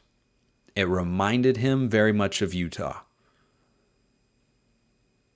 It 0.75 0.89
reminded 0.89 1.59
him 1.59 1.89
very 1.89 2.13
much 2.13 2.43
of 2.43 2.55
Utah. 2.55 3.01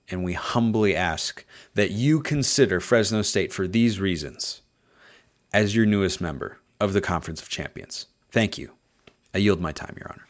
And 0.09 0.23
we 0.23 0.33
humbly 0.33 0.95
ask 0.95 1.43
that 1.73 1.91
you 1.91 2.21
consider 2.21 2.79
Fresno 2.79 3.21
State 3.21 3.51
for 3.51 3.67
these 3.67 3.99
reasons 3.99 4.61
as 5.51 5.75
your 5.75 5.85
newest 5.85 6.21
member 6.21 6.59
of 6.79 6.93
the 6.93 7.01
Conference 7.01 7.41
of 7.41 7.49
Champions. 7.49 8.05
Thank 8.29 8.57
you. 8.57 8.71
I 9.33 9.39
yield 9.39 9.61
my 9.61 9.71
time, 9.71 9.95
Your 9.97 10.11
Honor. 10.11 10.27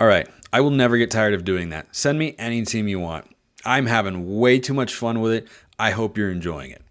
All 0.00 0.06
right. 0.06 0.28
I 0.52 0.60
will 0.60 0.70
never 0.70 0.96
get 0.96 1.10
tired 1.10 1.34
of 1.34 1.44
doing 1.44 1.68
that. 1.70 1.94
Send 1.94 2.18
me 2.18 2.34
any 2.38 2.62
team 2.62 2.88
you 2.88 3.00
want. 3.00 3.26
I'm 3.64 3.86
having 3.86 4.38
way 4.38 4.58
too 4.58 4.72
much 4.72 4.94
fun 4.94 5.20
with 5.20 5.32
it. 5.32 5.48
I 5.78 5.90
hope 5.90 6.16
you're 6.16 6.30
enjoying 6.30 6.70
it. 6.70 6.82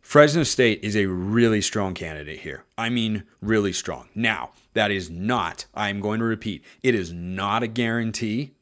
Fresno 0.00 0.42
State 0.42 0.80
is 0.82 0.96
a 0.96 1.06
really 1.06 1.60
strong 1.60 1.92
candidate 1.94 2.40
here. 2.40 2.64
I 2.78 2.88
mean, 2.88 3.24
really 3.40 3.72
strong. 3.72 4.08
Now, 4.14 4.50
that 4.74 4.90
is 4.90 5.10
not, 5.10 5.66
I'm 5.74 6.00
going 6.00 6.20
to 6.20 6.24
repeat, 6.24 6.64
it 6.82 6.94
is 6.94 7.12
not 7.12 7.62
a 7.62 7.68
guarantee 7.68 8.52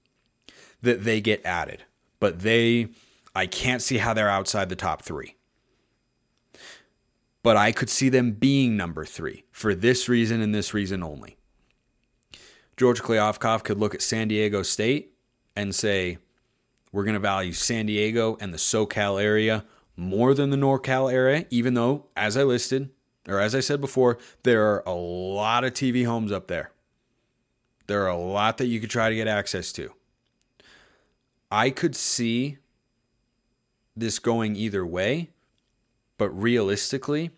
that 0.84 1.04
they 1.04 1.20
get 1.20 1.44
added, 1.44 1.84
but 2.20 2.40
they, 2.40 2.88
I 3.34 3.46
can't 3.46 3.82
see 3.82 3.98
how 3.98 4.14
they're 4.14 4.30
outside 4.30 4.68
the 4.68 4.76
top 4.76 5.02
three. 5.02 5.36
But 7.42 7.56
I 7.56 7.72
could 7.72 7.90
see 7.90 8.08
them 8.08 8.32
being 8.32 8.76
number 8.76 9.04
three 9.04 9.44
for 9.50 9.74
this 9.74 10.08
reason 10.08 10.40
and 10.40 10.54
this 10.54 10.72
reason 10.72 11.02
only. 11.02 11.36
George 12.76 13.02
Kliavkoff 13.02 13.62
could 13.62 13.78
look 13.78 13.94
at 13.94 14.02
San 14.02 14.28
Diego 14.28 14.62
State 14.62 15.12
and 15.54 15.74
say, 15.74 16.18
we're 16.90 17.04
going 17.04 17.14
to 17.14 17.20
value 17.20 17.52
San 17.52 17.86
Diego 17.86 18.36
and 18.40 18.52
the 18.52 18.58
SoCal 18.58 19.22
area 19.22 19.64
more 19.96 20.34
than 20.34 20.50
the 20.50 20.56
NorCal 20.56 21.12
area, 21.12 21.46
even 21.50 21.74
though, 21.74 22.06
as 22.16 22.36
I 22.36 22.42
listed, 22.42 22.90
or 23.28 23.40
as 23.40 23.54
I 23.54 23.60
said 23.60 23.80
before, 23.80 24.18
there 24.42 24.64
are 24.66 24.82
a 24.86 24.94
lot 24.94 25.64
of 25.64 25.72
TV 25.72 26.04
homes 26.04 26.32
up 26.32 26.48
there. 26.48 26.72
There 27.86 28.04
are 28.04 28.08
a 28.08 28.16
lot 28.16 28.58
that 28.58 28.66
you 28.66 28.80
could 28.80 28.90
try 28.90 29.08
to 29.08 29.14
get 29.14 29.28
access 29.28 29.72
to. 29.72 29.92
I 31.54 31.70
could 31.70 31.94
see 31.94 32.58
this 33.94 34.18
going 34.18 34.56
either 34.56 34.84
way, 34.84 35.30
but 36.18 36.30
realistically, 36.30 37.30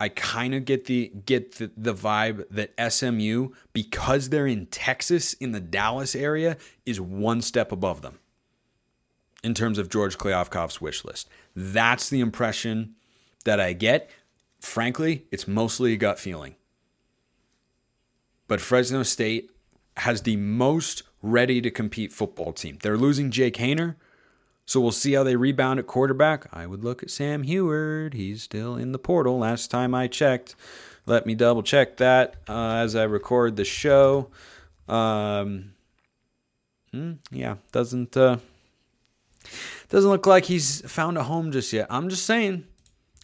I 0.00 0.08
kind 0.08 0.52
of 0.52 0.64
get 0.64 0.86
the 0.86 1.12
get 1.24 1.54
the, 1.58 1.70
the 1.76 1.94
vibe 1.94 2.44
that 2.50 2.72
SMU 2.92 3.50
because 3.72 4.30
they're 4.30 4.48
in 4.48 4.66
Texas 4.66 5.34
in 5.34 5.52
the 5.52 5.60
Dallas 5.60 6.16
area 6.16 6.56
is 6.84 7.00
one 7.00 7.40
step 7.40 7.70
above 7.70 8.02
them 8.02 8.18
in 9.44 9.54
terms 9.54 9.78
of 9.78 9.88
George 9.88 10.18
Kliavkoff's 10.18 10.80
wish 10.80 11.04
list. 11.04 11.28
That's 11.54 12.08
the 12.08 12.18
impression 12.18 12.96
that 13.44 13.60
I 13.60 13.74
get. 13.74 14.10
Frankly, 14.58 15.24
it's 15.30 15.46
mostly 15.46 15.92
a 15.92 15.96
gut 15.96 16.18
feeling. 16.18 16.56
But 18.48 18.60
Fresno 18.60 19.04
State 19.04 19.52
has 19.98 20.22
the 20.22 20.34
most 20.34 21.04
ready 21.24 21.60
to 21.62 21.70
compete 21.70 22.12
football 22.12 22.52
team. 22.52 22.78
They're 22.82 22.98
losing 22.98 23.30
Jake 23.30 23.56
Haener, 23.56 23.96
so 24.66 24.80
we'll 24.80 24.92
see 24.92 25.14
how 25.14 25.24
they 25.24 25.36
rebound 25.36 25.78
at 25.78 25.86
quarterback. 25.86 26.46
I 26.52 26.66
would 26.66 26.84
look 26.84 27.02
at 27.02 27.10
Sam 27.10 27.44
Huard. 27.44 28.12
He's 28.14 28.42
still 28.42 28.76
in 28.76 28.92
the 28.92 28.98
portal. 28.98 29.38
Last 29.38 29.70
time 29.70 29.94
I 29.94 30.06
checked, 30.06 30.54
let 31.06 31.26
me 31.26 31.34
double 31.34 31.62
check 31.62 31.96
that 31.96 32.36
uh, 32.48 32.74
as 32.76 32.94
I 32.94 33.04
record 33.04 33.56
the 33.56 33.64
show. 33.64 34.28
Um, 34.86 35.72
hmm, 36.92 37.12
yeah, 37.30 37.56
doesn't 37.72 38.16
uh, 38.16 38.36
doesn't 39.88 40.10
look 40.10 40.26
like 40.26 40.44
he's 40.44 40.82
found 40.82 41.16
a 41.16 41.22
home 41.22 41.52
just 41.52 41.72
yet. 41.72 41.86
I'm 41.88 42.10
just 42.10 42.26
saying, 42.26 42.64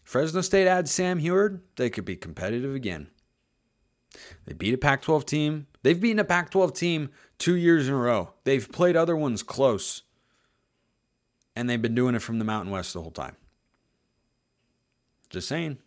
Fresno 0.04 0.40
State 0.40 0.66
adds 0.66 0.90
Sam 0.90 1.18
Huard, 1.18 1.60
they 1.76 1.90
could 1.90 2.06
be 2.06 2.16
competitive 2.16 2.74
again. 2.74 3.08
They 4.44 4.52
beat 4.52 4.74
a 4.74 4.78
Pac-12 4.78 5.24
team. 5.24 5.66
They've 5.82 6.00
beaten 6.00 6.18
a 6.18 6.24
Pac-12 6.24 6.74
team 6.74 7.10
two 7.38 7.54
years 7.54 7.88
in 7.88 7.94
a 7.94 7.96
row. 7.96 8.34
They've 8.44 8.70
played 8.70 8.96
other 8.96 9.16
ones 9.16 9.42
close 9.42 10.02
and 11.56 11.68
they've 11.68 11.80
been 11.80 11.94
doing 11.94 12.14
it 12.14 12.22
from 12.22 12.38
the 12.38 12.44
Mountain 12.44 12.72
West 12.72 12.94
the 12.94 13.02
whole 13.02 13.10
time. 13.10 13.36
Just 15.28 15.48
saying. 15.48 15.78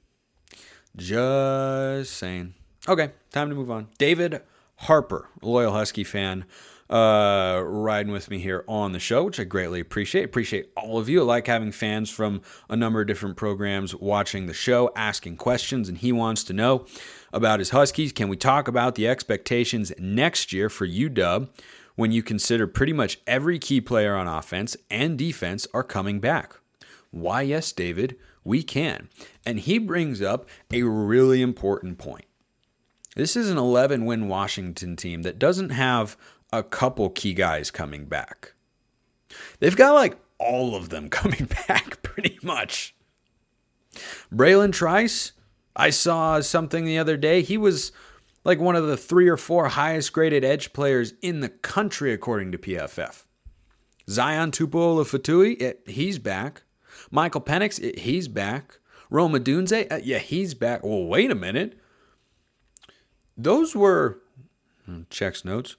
Just 0.95 2.13
saying. 2.13 2.53
Okay, 2.87 3.11
time 3.31 3.49
to 3.49 3.55
move 3.55 3.71
on. 3.71 3.87
David 3.97 4.41
Harper, 4.75 5.27
loyal 5.41 5.73
Husky 5.73 6.03
fan, 6.03 6.45
uh, 6.93 7.59
riding 7.65 8.11
with 8.11 8.29
me 8.29 8.37
here 8.37 8.63
on 8.67 8.91
the 8.91 8.99
show, 8.99 9.23
which 9.23 9.39
I 9.39 9.45
greatly 9.45 9.79
appreciate. 9.79 10.25
Appreciate 10.25 10.69
all 10.77 10.99
of 10.99 11.09
you. 11.09 11.21
I 11.21 11.23
like 11.23 11.47
having 11.47 11.71
fans 11.71 12.11
from 12.11 12.43
a 12.69 12.75
number 12.75 13.01
of 13.01 13.07
different 13.07 13.35
programs 13.35 13.95
watching 13.95 14.45
the 14.45 14.53
show, 14.53 14.91
asking 14.95 15.37
questions, 15.37 15.89
and 15.89 15.97
he 15.97 16.11
wants 16.11 16.43
to 16.43 16.53
know 16.53 16.85
about 17.33 17.57
his 17.57 17.71
Huskies. 17.71 18.11
Can 18.11 18.29
we 18.29 18.37
talk 18.37 18.67
about 18.67 18.93
the 18.93 19.07
expectations 19.07 19.91
next 19.97 20.53
year 20.53 20.69
for 20.69 20.87
UW? 20.87 21.49
when 21.95 22.11
you 22.11 22.23
consider 22.23 22.65
pretty 22.65 22.91
much 22.91 23.19
every 23.27 23.59
key 23.59 23.79
player 23.79 24.15
on 24.15 24.27
offense 24.27 24.75
and 24.89 25.15
defense 25.15 25.67
are 25.75 25.83
coming 25.83 26.19
back. 26.19 26.55
Why, 27.11 27.43
yes, 27.43 27.71
David, 27.71 28.17
we 28.43 28.63
can. 28.63 29.09
And 29.45 29.59
he 29.59 29.77
brings 29.77 30.19
up 30.19 30.47
a 30.71 30.81
really 30.81 31.43
important 31.43 31.99
point. 31.99 32.25
This 33.15 33.35
is 33.35 33.51
an 33.51 33.59
11 33.59 34.05
win 34.05 34.27
Washington 34.27 34.95
team 34.95 35.21
that 35.21 35.37
doesn't 35.37 35.69
have 35.69 36.17
a 36.53 36.63
couple 36.63 37.09
key 37.09 37.33
guys 37.33 37.71
coming 37.71 38.05
back. 38.05 38.53
They've 39.59 39.75
got 39.75 39.93
like 39.93 40.17
all 40.37 40.75
of 40.75 40.89
them 40.89 41.09
coming 41.19 41.49
back 41.67 42.01
pretty 42.03 42.37
much. 42.43 42.95
Bralen 44.33 44.71
Trice, 44.71 45.33
I 45.75 45.89
saw 45.89 46.39
something 46.41 46.85
the 46.85 46.99
other 46.99 47.17
day. 47.17 47.41
He 47.41 47.57
was 47.57 47.91
like 48.43 48.59
one 48.59 48.75
of 48.75 48.85
the 48.85 48.97
three 48.97 49.27
or 49.27 49.37
four 49.37 49.69
highest 49.69 50.13
graded 50.13 50.43
edge 50.43 50.73
players 50.73 51.13
in 51.21 51.39
the 51.39 51.49
country, 51.49 52.13
according 52.13 52.51
to 52.51 52.57
PFF. 52.57 53.23
Zion 54.09 54.51
Tupuola-Fetui, 54.51 55.75
he's 55.87 56.19
back. 56.19 56.63
Michael 57.09 57.41
Penix, 57.41 57.97
he's 57.97 58.27
back. 58.27 58.79
Rome 59.09 59.33
Odunze, 59.33 59.91
uh, 59.91 59.99
yeah, 60.03 60.17
he's 60.17 60.53
back. 60.53 60.83
Well, 60.83 61.05
wait 61.05 61.31
a 61.31 61.35
minute. 61.35 61.79
Those 63.37 63.75
were, 63.75 64.19
hmm, 64.85 65.03
checks 65.09 65.45
notes, 65.45 65.75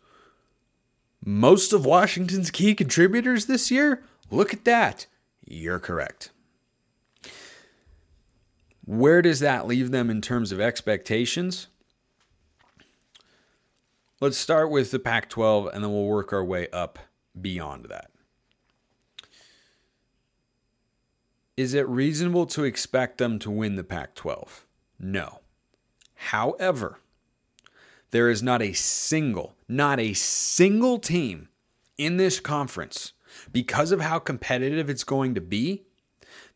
most 1.25 1.73
of 1.73 1.87
Washington's 1.87 2.51
key 2.51 2.75
contributors 2.75 3.47
this 3.47 3.71
year? 3.71 4.03
Look 4.31 4.53
at 4.53 4.65
that. 4.65 5.07
You're 5.47 5.79
correct. 5.79 6.31
Where 8.85 9.23
does 9.23 9.41
that 9.41 9.67
leave 9.67 9.91
them 9.91 10.11
in 10.11 10.21
terms 10.21 10.53
of 10.53 10.61
expectations? 10.61 11.69
Let's 14.21 14.37
start 14.37 14.71
with 14.71 14.91
the 14.91 14.99
Pac 14.99 15.31
12 15.31 15.71
and 15.73 15.83
then 15.83 15.93
we'll 15.93 16.05
work 16.05 16.33
our 16.33 16.45
way 16.45 16.69
up 16.71 16.99
beyond 17.41 17.87
that. 17.87 18.11
Is 21.57 21.73
it 21.73 21.89
reasonable 21.89 22.47
to 22.47 22.65
expect 22.65 23.19
them 23.19 23.39
to 23.39 23.51
win 23.51 23.77
the 23.77 23.85
Pac 23.85 24.15
12? 24.15 24.67
No. 24.99 25.41
However, 26.15 26.99
there 28.15 28.31
is 28.31 28.45
not 28.45 28.63
a 28.63 28.73
single, 28.73 29.57
not 29.69 29.99
a 29.99 30.13
single 30.15 31.01
team 31.01 31.49
in 31.99 32.17
this 32.17 32.39
conference, 32.39 33.13
because 33.51 33.91
of 33.91 34.01
how 34.01 34.21
competitive 34.21 34.89
it's 34.89 35.03
going 35.03 35.35
to 35.35 35.41
be, 35.41 35.83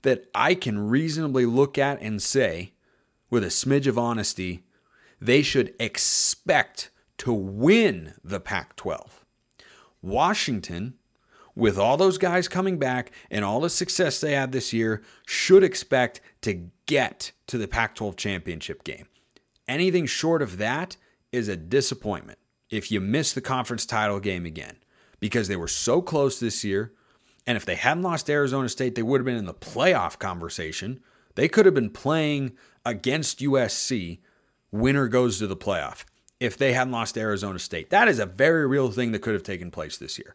that 0.03 0.27
I 0.37 0.55
can 0.55 0.79
reasonably 0.89 1.47
look 1.47 1.77
at 1.77 2.01
and 2.01 2.23
say, 2.23 2.75
with 3.29 3.43
a 3.43 3.49
smidge 3.49 3.89
of 3.89 3.99
honesty, 3.99 4.67
they 5.21 5.43
should 5.43 5.75
expect 5.81 6.91
to 7.19 7.33
win 7.33 8.15
the 8.23 8.39
Pac 8.39 8.77
12. 8.77 9.25
Washington 10.01 10.95
with 11.57 11.77
all 11.77 11.97
those 11.97 12.19
guys 12.19 12.47
coming 12.47 12.79
back 12.79 13.11
and 13.33 13.45
all 13.45 13.59
the 13.59 13.69
success 13.69 14.21
they 14.21 14.33
had 14.33 14.53
this 14.53 14.73
year, 14.73 15.03
should 15.27 15.65
expect 15.65 16.21
to 16.41 16.71
get 16.87 17.33
to 17.49 17.59
the 17.59 17.67
Pac 17.67 17.97
12 17.97 18.15
championship 18.15 18.85
game. 18.85 19.09
Anything 19.67 20.07
short 20.07 20.41
of 20.41 20.59
that 20.59 20.97
is 21.33 21.49
a 21.49 21.57
disappointment 21.57 22.39
if 22.71 22.91
you 22.91 23.01
miss 23.01 23.33
the 23.33 23.41
conference 23.41 23.87
title 23.87 24.21
game 24.21 24.47
again 24.47 24.77
because 25.21 25.49
they 25.49 25.57
were 25.57 25.69
so 25.69 26.01
close 26.01 26.39
this 26.39 26.65
year. 26.65 26.93
And 27.47 27.57
if 27.57 27.65
they 27.65 27.77
hadn't 27.77 28.03
lost 28.03 28.29
Arizona 28.29 28.69
State, 28.69 28.95
they 28.95 29.03
would 29.03 29.21
have 29.21 29.25
been 29.27 29.37
in 29.37 29.47
the 29.47 29.55
playoff 29.55 30.19
conversation. 30.19 31.01
They 31.35 31.49
could 31.49 31.65
have 31.65 31.75
been 31.75 31.91
playing 31.91 32.53
against 32.85 33.41
USC. 33.41 34.19
Winner 34.71 35.09
goes 35.09 35.39
to 35.39 35.47
the 35.47 35.57
playoff 35.57 36.05
if 36.41 36.57
they 36.57 36.73
hadn't 36.73 36.93
lost 36.93 37.17
Arizona 37.17 37.59
State. 37.59 37.91
That 37.91 38.09
is 38.09 38.19
a 38.19 38.27
very 38.27 38.67
real 38.67 38.91
thing 38.91 39.13
that 39.13 39.23
could 39.23 39.35
have 39.35 39.43
taken 39.43 39.71
place 39.71 39.97
this 39.97 40.19
year. 40.19 40.35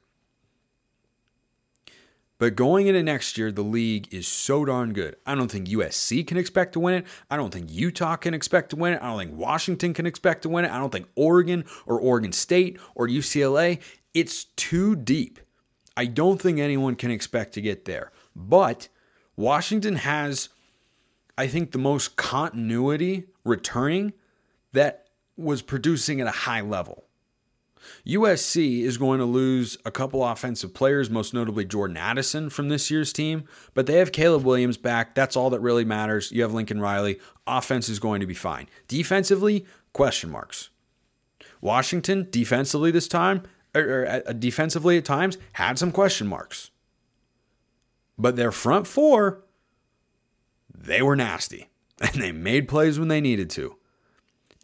But 2.39 2.55
going 2.55 2.87
into 2.87 3.03
next 3.03 3.37
year, 3.37 3.51
the 3.51 3.61
league 3.61 4.13
is 4.13 4.27
so 4.27 4.65
darn 4.65 4.91
good. 4.91 5.15
I 5.25 5.35
don't 5.35 5.51
think 5.51 5.67
USC 5.67 6.25
can 6.25 6.37
expect 6.37 6.73
to 6.73 6.79
win 6.79 6.95
it. 6.95 7.05
I 7.29 7.37
don't 7.37 7.53
think 7.53 7.71
Utah 7.71 8.15
can 8.15 8.33
expect 8.33 8.71
to 8.71 8.75
win 8.75 8.93
it. 8.93 9.01
I 9.01 9.07
don't 9.07 9.19
think 9.19 9.37
Washington 9.37 9.93
can 9.93 10.05
expect 10.05 10.41
to 10.43 10.49
win 10.49 10.65
it. 10.65 10.71
I 10.71 10.79
don't 10.79 10.91
think 10.91 11.07
Oregon 11.15 11.63
or 11.85 11.99
Oregon 11.99 12.31
State 12.31 12.79
or 12.95 13.07
UCLA. 13.07 13.79
It's 14.13 14.45
too 14.55 14.95
deep. 14.95 15.39
I 15.95 16.05
don't 16.05 16.41
think 16.41 16.59
anyone 16.59 16.95
can 16.95 17.11
expect 17.11 17.53
to 17.53 17.61
get 17.61 17.85
there. 17.85 18.11
But 18.35 18.89
Washington 19.35 19.97
has, 19.97 20.49
I 21.37 21.47
think, 21.47 21.71
the 21.71 21.77
most 21.77 22.15
continuity 22.15 23.25
returning 23.45 24.13
that 24.73 25.07
was 25.37 25.61
producing 25.61 26.19
at 26.19 26.27
a 26.27 26.31
high 26.31 26.61
level. 26.61 27.02
USC 28.05 28.81
is 28.81 28.97
going 28.97 29.19
to 29.19 29.25
lose 29.25 29.77
a 29.85 29.91
couple 29.91 30.23
offensive 30.23 30.73
players, 30.73 31.09
most 31.09 31.33
notably 31.33 31.65
Jordan 31.65 31.97
Addison 31.97 32.49
from 32.49 32.69
this 32.69 32.91
year's 32.91 33.13
team, 33.13 33.45
but 33.73 33.85
they 33.85 33.97
have 33.97 34.11
Caleb 34.11 34.43
Williams 34.43 34.77
back. 34.77 35.15
That's 35.15 35.35
all 35.35 35.49
that 35.51 35.59
really 35.59 35.85
matters. 35.85 36.31
You 36.31 36.41
have 36.41 36.53
Lincoln 36.53 36.81
Riley. 36.81 37.19
Offense 37.47 37.89
is 37.89 37.99
going 37.99 38.21
to 38.21 38.27
be 38.27 38.33
fine. 38.33 38.67
Defensively, 38.87 39.65
question 39.93 40.29
marks. 40.29 40.69
Washington, 41.61 42.27
defensively 42.29 42.91
this 42.91 43.07
time, 43.07 43.43
or, 43.73 43.81
or 43.81 44.21
uh, 44.27 44.33
defensively 44.33 44.97
at 44.97 45.05
times, 45.05 45.37
had 45.53 45.79
some 45.79 45.91
question 45.91 46.27
marks. 46.27 46.71
But 48.17 48.35
their 48.35 48.51
front 48.51 48.85
four, 48.85 49.43
they 50.73 51.01
were 51.01 51.15
nasty. 51.15 51.69
And 52.01 52.21
they 52.21 52.33
made 52.33 52.67
plays 52.67 52.99
when 52.99 53.07
they 53.07 53.21
needed 53.21 53.49
to. 53.51 53.77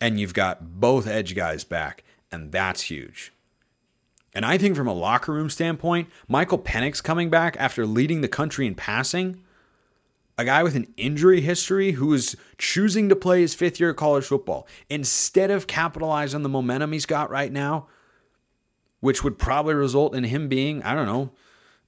And 0.02 0.20
you've 0.20 0.34
got 0.34 0.80
both 0.82 1.08
edge 1.08 1.36
guys 1.36 1.64
back 1.64 2.04
and 2.32 2.52
that's 2.52 2.82
huge. 2.82 3.32
And 4.34 4.46
I 4.46 4.58
think 4.58 4.76
from 4.76 4.88
a 4.88 4.94
locker 4.94 5.34
room 5.34 5.50
standpoint, 5.50 6.10
Michael 6.28 6.60
Penix 6.60 7.04
coming 7.04 7.30
back 7.30 7.58
after 7.60 7.86
leading 7.86 8.22
the 8.22 8.28
country 8.28 8.68
in 8.68 8.76
passing, 8.76 9.44
a 10.38 10.46
guy 10.46 10.64
with 10.64 10.76
an 10.76 10.88
injury 10.96 11.42
history 11.42 11.94
who 11.94 12.14
is 12.14 12.38
choosing 12.58 13.10
to 13.10 13.16
play 13.16 13.42
his 13.42 13.54
fifth 13.54 13.80
year 13.80 13.90
of 13.90 13.98
college 13.98 14.26
football 14.26 14.68
instead 14.90 15.52
of 15.52 15.68
capitalize 15.68 16.34
on 16.34 16.44
the 16.44 16.50
momentum 16.50 16.94
he's 16.94 17.06
got 17.06 17.30
right 17.30 17.52
now, 17.52 17.88
which 19.02 19.24
would 19.24 19.38
probably 19.38 19.74
result 19.74 20.16
in 20.16 20.24
him 20.24 20.48
being, 20.48 20.82
I 20.84 20.96
don't 20.96 21.08
know, 21.08 21.32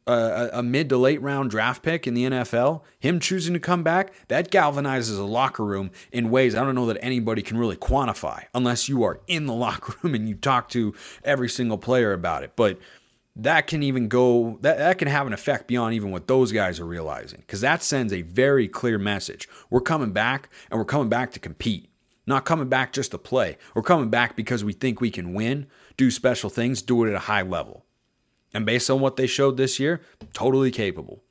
a, 0.07 0.49
a, 0.53 0.63
mid 0.63 0.89
to 0.89 0.97
late 0.97 1.21
round 1.21 1.51
draft 1.51 1.83
pick 1.83 2.07
in 2.07 2.13
the 2.13 2.25
NFL, 2.25 2.81
him 2.99 3.19
choosing 3.19 3.53
to 3.53 3.59
come 3.59 3.83
back, 3.83 4.13
that 4.27 4.51
galvanizes 4.51 5.19
a 5.19 5.23
locker 5.23 5.63
room 5.63 5.91
in 6.11 6.31
ways 6.31 6.55
I 6.55 6.63
don't 6.63 6.75
know 6.75 6.87
that 6.87 6.97
anybody 7.01 7.41
can 7.41 7.57
really 7.57 7.75
quantify 7.75 8.45
unless 8.53 8.89
you 8.89 9.03
are 9.03 9.21
in 9.27 9.45
the 9.45 9.53
locker 9.61 9.95
room 10.01 10.15
and 10.15 10.27
you 10.27 10.35
talk 10.35 10.69
to 10.69 10.93
every 11.23 11.49
single 11.49 11.77
player 11.77 12.13
about 12.13 12.43
it. 12.43 12.53
But 12.55 12.79
that 13.35 13.67
can 13.67 13.81
even 13.81 14.07
go 14.07 14.57
that, 14.61 14.77
that 14.77 14.97
can 14.97 15.07
have 15.07 15.25
an 15.27 15.33
effect 15.33 15.67
beyond 15.67 15.93
even 15.93 16.11
what 16.11 16.27
those 16.27 16.51
guys 16.51 16.79
are 16.79 16.85
realizing 16.85 17.39
because 17.39 17.61
that 17.61 17.81
sends 17.81 18.11
a 18.11 18.23
very 18.23 18.67
clear 18.67 18.97
message. 18.97 19.47
We're 19.69 19.81
coming 19.81 20.11
back 20.11 20.49
and 20.69 20.77
we're 20.79 20.85
coming 20.85 21.09
back 21.09 21.31
to 21.31 21.39
compete. 21.39 21.87
Not 22.27 22.45
coming 22.45 22.69
back 22.69 22.93
just 22.93 23.11
to 23.11 23.17
play. 23.17 23.57
We're 23.73 23.81
coming 23.81 24.09
back 24.09 24.35
because 24.35 24.63
we 24.63 24.73
think 24.73 25.01
we 25.01 25.09
can 25.09 25.33
win, 25.33 25.67
do 25.97 26.11
special 26.11 26.49
things, 26.49 26.81
do 26.81 27.03
it 27.03 27.09
at 27.09 27.15
a 27.15 27.19
high 27.19 27.41
level. 27.41 27.85
And 28.53 28.65
based 28.65 28.89
on 28.89 28.99
what 28.99 29.15
they 29.15 29.27
showed 29.27 29.57
this 29.57 29.79
year, 29.79 30.01
totally 30.33 30.71
capable. 30.71 31.23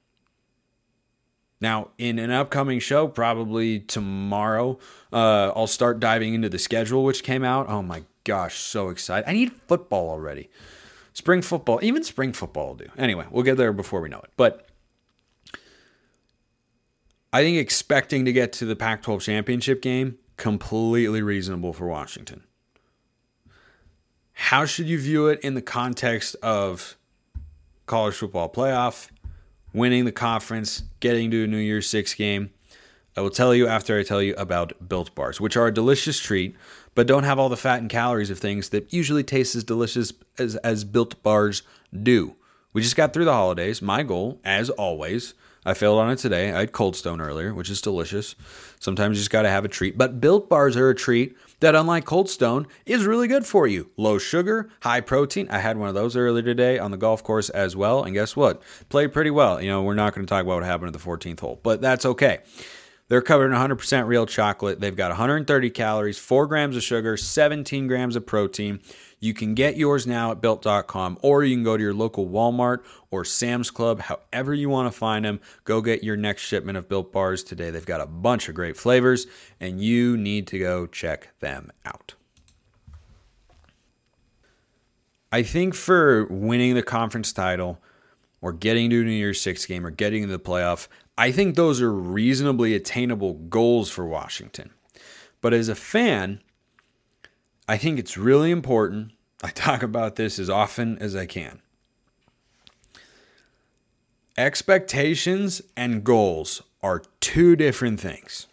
Now, 1.60 1.90
in 1.98 2.18
an 2.18 2.30
upcoming 2.30 2.78
show, 2.78 3.06
probably 3.06 3.80
tomorrow, 3.80 4.78
uh, 5.12 5.52
I'll 5.54 5.66
start 5.66 6.00
diving 6.00 6.32
into 6.32 6.48
the 6.48 6.58
schedule, 6.58 7.04
which 7.04 7.22
came 7.22 7.44
out. 7.44 7.68
Oh 7.68 7.82
my 7.82 8.04
gosh, 8.24 8.58
so 8.58 8.88
excited. 8.88 9.28
I 9.28 9.34
need 9.34 9.52
football 9.68 10.08
already. 10.08 10.48
Spring 11.12 11.42
football, 11.42 11.78
even 11.82 12.02
spring 12.02 12.32
football 12.32 12.68
will 12.68 12.74
do. 12.76 12.86
Anyway, 12.96 13.26
we'll 13.30 13.42
get 13.42 13.58
there 13.58 13.74
before 13.74 14.00
we 14.00 14.08
know 14.08 14.20
it. 14.20 14.30
But 14.38 14.66
I 17.32 17.42
think 17.42 17.58
expecting 17.58 18.24
to 18.24 18.32
get 18.32 18.52
to 18.54 18.64
the 18.64 18.76
Pac 18.76 19.02
12 19.02 19.22
championship 19.22 19.82
game, 19.82 20.16
completely 20.36 21.20
reasonable 21.20 21.74
for 21.74 21.86
Washington. 21.86 22.44
How 24.32 24.64
should 24.64 24.86
you 24.86 24.98
view 24.98 25.26
it 25.28 25.40
in 25.40 25.52
the 25.52 25.62
context 25.62 26.34
of 26.42 26.96
college 27.90 28.14
football 28.14 28.48
playoff, 28.48 29.08
winning 29.74 30.04
the 30.04 30.12
conference, 30.12 30.84
getting 31.00 31.28
to 31.32 31.42
a 31.42 31.46
New 31.48 31.58
Year's 31.58 31.88
Six 31.88 32.14
game. 32.14 32.50
I 33.16 33.20
will 33.20 33.30
tell 33.30 33.52
you 33.52 33.66
after 33.66 33.98
I 33.98 34.04
tell 34.04 34.22
you 34.22 34.32
about 34.36 34.88
Built 34.88 35.12
Bars, 35.16 35.40
which 35.40 35.56
are 35.56 35.66
a 35.66 35.74
delicious 35.74 36.20
treat, 36.20 36.54
but 36.94 37.08
don't 37.08 37.24
have 37.24 37.40
all 37.40 37.48
the 37.48 37.56
fat 37.56 37.80
and 37.80 37.90
calories 37.90 38.30
of 38.30 38.38
things 38.38 38.68
that 38.68 38.92
usually 38.92 39.24
taste 39.24 39.56
as 39.56 39.64
delicious 39.64 40.12
as, 40.38 40.54
as 40.56 40.84
Built 40.84 41.20
Bars 41.24 41.62
do. 42.00 42.36
We 42.72 42.80
just 42.80 42.94
got 42.94 43.12
through 43.12 43.24
the 43.24 43.32
holidays. 43.32 43.82
My 43.82 44.04
goal, 44.04 44.40
as 44.44 44.70
always, 44.70 45.34
I 45.66 45.74
failed 45.74 45.98
on 45.98 46.10
it 46.10 46.20
today. 46.20 46.52
I 46.52 46.60
had 46.60 46.72
Cold 46.72 46.94
Stone 46.94 47.20
earlier, 47.20 47.52
which 47.52 47.70
is 47.70 47.80
delicious. 47.80 48.36
Sometimes 48.78 49.16
you 49.16 49.22
just 49.22 49.32
got 49.32 49.42
to 49.42 49.50
have 49.50 49.64
a 49.64 49.68
treat. 49.68 49.98
But 49.98 50.20
Built 50.20 50.48
Bars 50.48 50.76
are 50.76 50.90
a 50.90 50.94
treat 50.94 51.36
that, 51.60 51.74
unlike 51.74 52.04
Cold 52.04 52.28
Stone, 52.28 52.66
is 52.84 53.06
really 53.06 53.28
good 53.28 53.46
for 53.46 53.66
you. 53.66 53.90
Low 53.96 54.18
sugar, 54.18 54.70
high 54.80 55.00
protein. 55.00 55.48
I 55.50 55.58
had 55.58 55.78
one 55.78 55.88
of 55.88 55.94
those 55.94 56.16
earlier 56.16 56.42
today 56.42 56.78
on 56.78 56.90
the 56.90 56.96
golf 56.96 57.22
course 57.22 57.48
as 57.50 57.76
well. 57.76 58.02
And 58.02 58.14
guess 58.14 58.34
what? 58.34 58.62
Played 58.88 59.12
pretty 59.12 59.30
well. 59.30 59.60
You 59.62 59.68
know, 59.68 59.82
we're 59.82 59.94
not 59.94 60.14
going 60.14 60.26
to 60.26 60.30
talk 60.30 60.42
about 60.44 60.56
what 60.56 60.64
happened 60.64 60.94
at 60.94 61.00
the 61.00 61.06
14th 61.06 61.40
hole, 61.40 61.60
but 61.62 61.80
that's 61.80 62.04
okay. 62.04 62.40
They're 63.08 63.22
covered 63.22 63.46
in 63.46 63.58
100% 63.58 64.06
real 64.06 64.24
chocolate. 64.24 64.80
They've 64.80 64.94
got 64.94 65.10
130 65.10 65.70
calories, 65.70 66.16
4 66.16 66.46
grams 66.46 66.76
of 66.76 66.84
sugar, 66.84 67.16
17 67.16 67.88
grams 67.88 68.14
of 68.14 68.24
protein. 68.24 68.80
You 69.20 69.34
can 69.34 69.54
get 69.54 69.76
yours 69.76 70.06
now 70.06 70.32
at 70.32 70.40
built.com 70.40 71.18
or 71.22 71.44
you 71.44 71.54
can 71.54 71.62
go 71.62 71.76
to 71.76 71.82
your 71.82 71.94
local 71.94 72.26
Walmart 72.26 72.82
or 73.10 73.24
Sam's 73.24 73.70
Club, 73.70 74.00
however 74.00 74.54
you 74.54 74.68
want 74.68 74.90
to 74.90 74.98
find 74.98 75.24
them. 75.24 75.40
Go 75.64 75.82
get 75.82 76.02
your 76.02 76.16
next 76.16 76.42
shipment 76.42 76.78
of 76.78 76.88
built 76.88 77.12
bars 77.12 77.44
today. 77.44 77.70
They've 77.70 77.84
got 77.84 78.00
a 78.00 78.06
bunch 78.06 78.48
of 78.48 78.54
great 78.54 78.76
flavors 78.76 79.26
and 79.60 79.80
you 79.80 80.16
need 80.16 80.46
to 80.48 80.58
go 80.58 80.86
check 80.86 81.38
them 81.40 81.70
out. 81.84 82.14
I 85.30 85.42
think 85.42 85.74
for 85.74 86.24
winning 86.26 86.74
the 86.74 86.82
conference 86.82 87.32
title, 87.32 87.78
or 88.42 88.52
getting 88.52 88.90
to 88.90 89.00
a 89.00 89.04
New 89.04 89.10
Year's 89.10 89.40
Six 89.40 89.66
game 89.66 89.86
or 89.86 89.90
getting 89.90 90.22
to 90.22 90.28
the 90.28 90.38
playoff. 90.38 90.88
I 91.18 91.32
think 91.32 91.54
those 91.54 91.80
are 91.80 91.92
reasonably 91.92 92.74
attainable 92.74 93.34
goals 93.34 93.90
for 93.90 94.06
Washington. 94.06 94.70
But 95.40 95.52
as 95.52 95.68
a 95.68 95.74
fan, 95.74 96.40
I 97.70 97.76
think 97.76 98.00
it's 98.00 98.16
really 98.16 98.50
important. 98.50 99.12
I 99.44 99.50
talk 99.50 99.84
about 99.84 100.16
this 100.16 100.40
as 100.40 100.50
often 100.50 100.98
as 100.98 101.14
I 101.14 101.24
can. 101.24 101.62
Expectations 104.36 105.62
and 105.76 106.02
goals 106.02 106.62
are 106.82 107.04
two 107.20 107.54
different 107.54 108.00
things. 108.00 108.48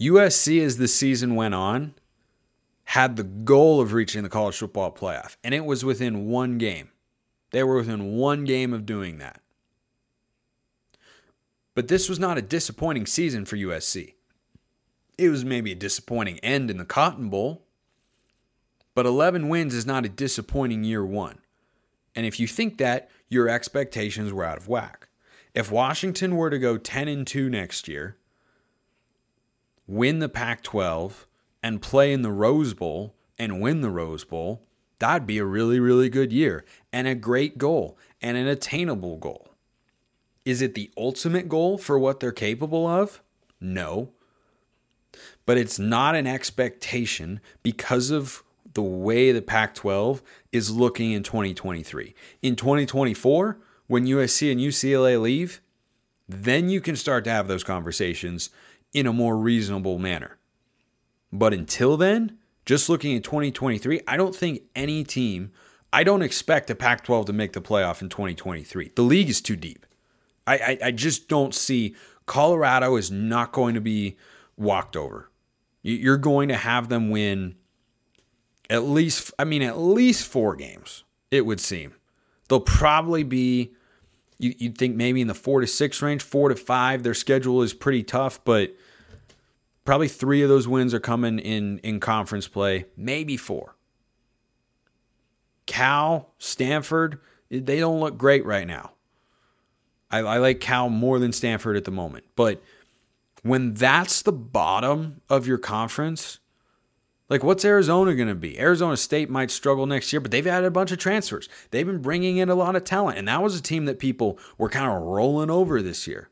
USC, 0.00 0.60
as 0.60 0.76
the 0.76 0.88
season 0.88 1.36
went 1.36 1.54
on, 1.54 1.94
had 2.82 3.14
the 3.14 3.22
goal 3.22 3.80
of 3.80 3.92
reaching 3.92 4.24
the 4.24 4.28
college 4.28 4.56
football 4.56 4.90
playoff, 4.90 5.36
and 5.44 5.54
it 5.54 5.64
was 5.64 5.84
within 5.84 6.26
one 6.26 6.58
game. 6.58 6.90
They 7.52 7.62
were 7.62 7.76
within 7.76 8.16
one 8.16 8.42
game 8.42 8.72
of 8.72 8.86
doing 8.86 9.18
that. 9.18 9.40
But 11.76 11.86
this 11.86 12.08
was 12.08 12.18
not 12.18 12.38
a 12.38 12.42
disappointing 12.42 13.06
season 13.06 13.44
for 13.44 13.56
USC. 13.56 14.13
It 15.16 15.28
was 15.28 15.44
maybe 15.44 15.72
a 15.72 15.76
disappointing 15.76 16.38
end 16.40 16.70
in 16.70 16.78
the 16.78 16.84
Cotton 16.84 17.28
Bowl, 17.28 17.62
but 18.94 19.06
11 19.06 19.48
wins 19.48 19.74
is 19.74 19.86
not 19.86 20.04
a 20.04 20.08
disappointing 20.08 20.84
year 20.84 21.04
one. 21.04 21.38
And 22.14 22.26
if 22.26 22.38
you 22.38 22.46
think 22.46 22.78
that, 22.78 23.10
your 23.28 23.48
expectations 23.48 24.32
were 24.32 24.44
out 24.44 24.58
of 24.58 24.68
whack. 24.68 25.08
If 25.54 25.70
Washington 25.70 26.36
were 26.36 26.50
to 26.50 26.58
go 26.58 26.76
10 26.76 27.08
and 27.08 27.26
2 27.26 27.48
next 27.48 27.88
year, 27.88 28.16
win 29.86 30.18
the 30.18 30.28
Pac 30.28 30.62
12, 30.62 31.26
and 31.64 31.80
play 31.80 32.12
in 32.12 32.20
the 32.20 32.30
Rose 32.30 32.74
Bowl 32.74 33.14
and 33.38 33.60
win 33.60 33.80
the 33.80 33.90
Rose 33.90 34.22
Bowl, 34.22 34.62
that'd 34.98 35.26
be 35.26 35.38
a 35.38 35.44
really, 35.44 35.80
really 35.80 36.10
good 36.10 36.30
year 36.30 36.64
and 36.92 37.08
a 37.08 37.14
great 37.14 37.56
goal 37.56 37.96
and 38.20 38.36
an 38.36 38.46
attainable 38.46 39.16
goal. 39.16 39.48
Is 40.44 40.60
it 40.60 40.74
the 40.74 40.90
ultimate 40.96 41.48
goal 41.48 41.78
for 41.78 41.98
what 41.98 42.20
they're 42.20 42.32
capable 42.32 42.86
of? 42.86 43.22
No. 43.60 44.10
But 45.46 45.58
it's 45.58 45.78
not 45.78 46.14
an 46.14 46.26
expectation 46.26 47.40
because 47.62 48.10
of 48.10 48.42
the 48.72 48.82
way 48.82 49.30
the 49.30 49.42
Pac 49.42 49.74
12 49.74 50.22
is 50.52 50.70
looking 50.70 51.12
in 51.12 51.22
2023. 51.22 52.14
In 52.42 52.56
2024, 52.56 53.58
when 53.86 54.06
USC 54.06 54.50
and 54.50 54.60
UCLA 54.60 55.20
leave, 55.20 55.60
then 56.28 56.68
you 56.68 56.80
can 56.80 56.96
start 56.96 57.24
to 57.24 57.30
have 57.30 57.48
those 57.48 57.64
conversations 57.64 58.50
in 58.92 59.06
a 59.06 59.12
more 59.12 59.36
reasonable 59.36 59.98
manner. 59.98 60.38
But 61.32 61.52
until 61.52 61.96
then, 61.96 62.38
just 62.64 62.88
looking 62.88 63.16
at 63.16 63.24
2023, 63.24 64.00
I 64.06 64.16
don't 64.16 64.34
think 64.34 64.62
any 64.74 65.04
team, 65.04 65.52
I 65.92 66.04
don't 66.04 66.22
expect 66.22 66.68
the 66.68 66.74
Pac 66.74 67.04
12 67.04 67.26
to 67.26 67.32
make 67.32 67.52
the 67.52 67.60
playoff 67.60 68.00
in 68.00 68.08
2023. 68.08 68.92
The 68.94 69.02
league 69.02 69.28
is 69.28 69.40
too 69.40 69.56
deep. 69.56 69.84
I, 70.46 70.56
I, 70.56 70.78
I, 70.86 70.90
just 70.90 71.28
don't 71.28 71.54
see 71.54 71.94
Colorado 72.26 72.96
is 72.96 73.10
not 73.10 73.52
going 73.52 73.74
to 73.74 73.80
be 73.80 74.18
walked 74.56 74.94
over. 74.94 75.30
You're 75.84 76.16
going 76.16 76.48
to 76.48 76.56
have 76.56 76.88
them 76.88 77.10
win 77.10 77.56
at 78.70 78.84
least, 78.84 79.32
I 79.38 79.44
mean, 79.44 79.62
at 79.62 79.78
least 79.78 80.26
four 80.26 80.56
games, 80.56 81.04
it 81.30 81.44
would 81.44 81.60
seem. 81.60 81.94
They'll 82.48 82.60
probably 82.60 83.22
be, 83.22 83.74
you, 84.38 84.54
would 84.62 84.78
think 84.78 84.96
maybe 84.96 85.20
in 85.20 85.28
the 85.28 85.34
four 85.34 85.60
to 85.60 85.66
six 85.66 86.00
range, 86.00 86.22
four 86.22 86.48
to 86.48 86.56
five. 86.56 87.02
Their 87.02 87.14
schedule 87.14 87.62
is 87.62 87.74
pretty 87.74 88.02
tough, 88.02 88.42
but 88.44 88.74
probably 89.84 90.08
three 90.08 90.42
of 90.42 90.48
those 90.48 90.66
wins 90.66 90.94
are 90.94 91.00
coming 91.00 91.38
in, 91.38 91.78
in 91.80 92.00
conference 92.00 92.48
play, 92.48 92.86
maybe 92.96 93.36
four. 93.36 93.76
Cal, 95.66 96.30
Stanford, 96.38 97.20
they 97.50 97.78
don't 97.78 98.00
look 98.00 98.16
great 98.16 98.44
right 98.46 98.66
now. 98.66 98.92
I, 100.10 100.20
I 100.20 100.38
like 100.38 100.60
Cal 100.60 100.88
more 100.88 101.18
than 101.18 101.32
Stanford 101.32 101.76
at 101.76 101.84
the 101.84 101.90
moment. 101.90 102.24
But 102.36 102.62
when 103.44 103.74
that's 103.74 104.22
the 104.22 104.32
bottom 104.32 105.20
of 105.28 105.46
your 105.46 105.58
conference, 105.58 106.40
like, 107.28 107.44
what's 107.44 107.64
Arizona 107.64 108.14
going 108.14 108.28
to 108.28 108.34
be? 108.34 108.58
Arizona 108.58 108.96
State 108.96 109.28
might 109.28 109.50
struggle 109.50 109.86
next 109.86 110.12
year, 110.12 110.20
but 110.20 110.30
they've 110.30 110.44
had 110.44 110.64
a 110.64 110.70
bunch 110.70 110.92
of 110.92 110.98
transfers. 110.98 111.48
They've 111.70 111.86
been 111.86 112.02
bringing 112.02 112.38
in 112.38 112.48
a 112.48 112.54
lot 112.54 112.74
of 112.74 112.84
talent, 112.84 113.18
and 113.18 113.28
that 113.28 113.42
was 113.42 113.56
a 113.58 113.62
team 113.62 113.84
that 113.84 113.98
people 113.98 114.38
were 114.56 114.70
kind 114.70 114.86
of 114.86 115.02
rolling 115.02 115.50
over 115.50 115.82
this 115.82 116.06
year. 116.06 116.30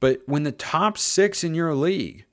But 0.00 0.22
when 0.24 0.44
the 0.44 0.52
top 0.52 0.96
six 0.96 1.44
in 1.44 1.54
your 1.54 1.74
league 1.74 2.24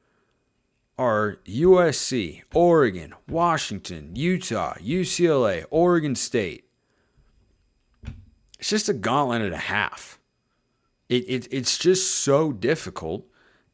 are 0.97 1.39
USC, 1.45 2.43
Oregon, 2.53 3.13
Washington, 3.27 4.15
Utah, 4.15 4.75
UCLA, 4.75 5.65
Oregon 5.69 6.15
State, 6.15 6.65
it's 8.59 8.69
just 8.69 8.87
a 8.87 8.93
gauntlet 8.93 9.41
and 9.41 9.53
a 9.53 9.57
half. 9.57 10.19
It, 11.09 11.23
it, 11.27 11.47
it's 11.51 11.77
just 11.77 12.15
so 12.15 12.51
difficult. 12.51 13.25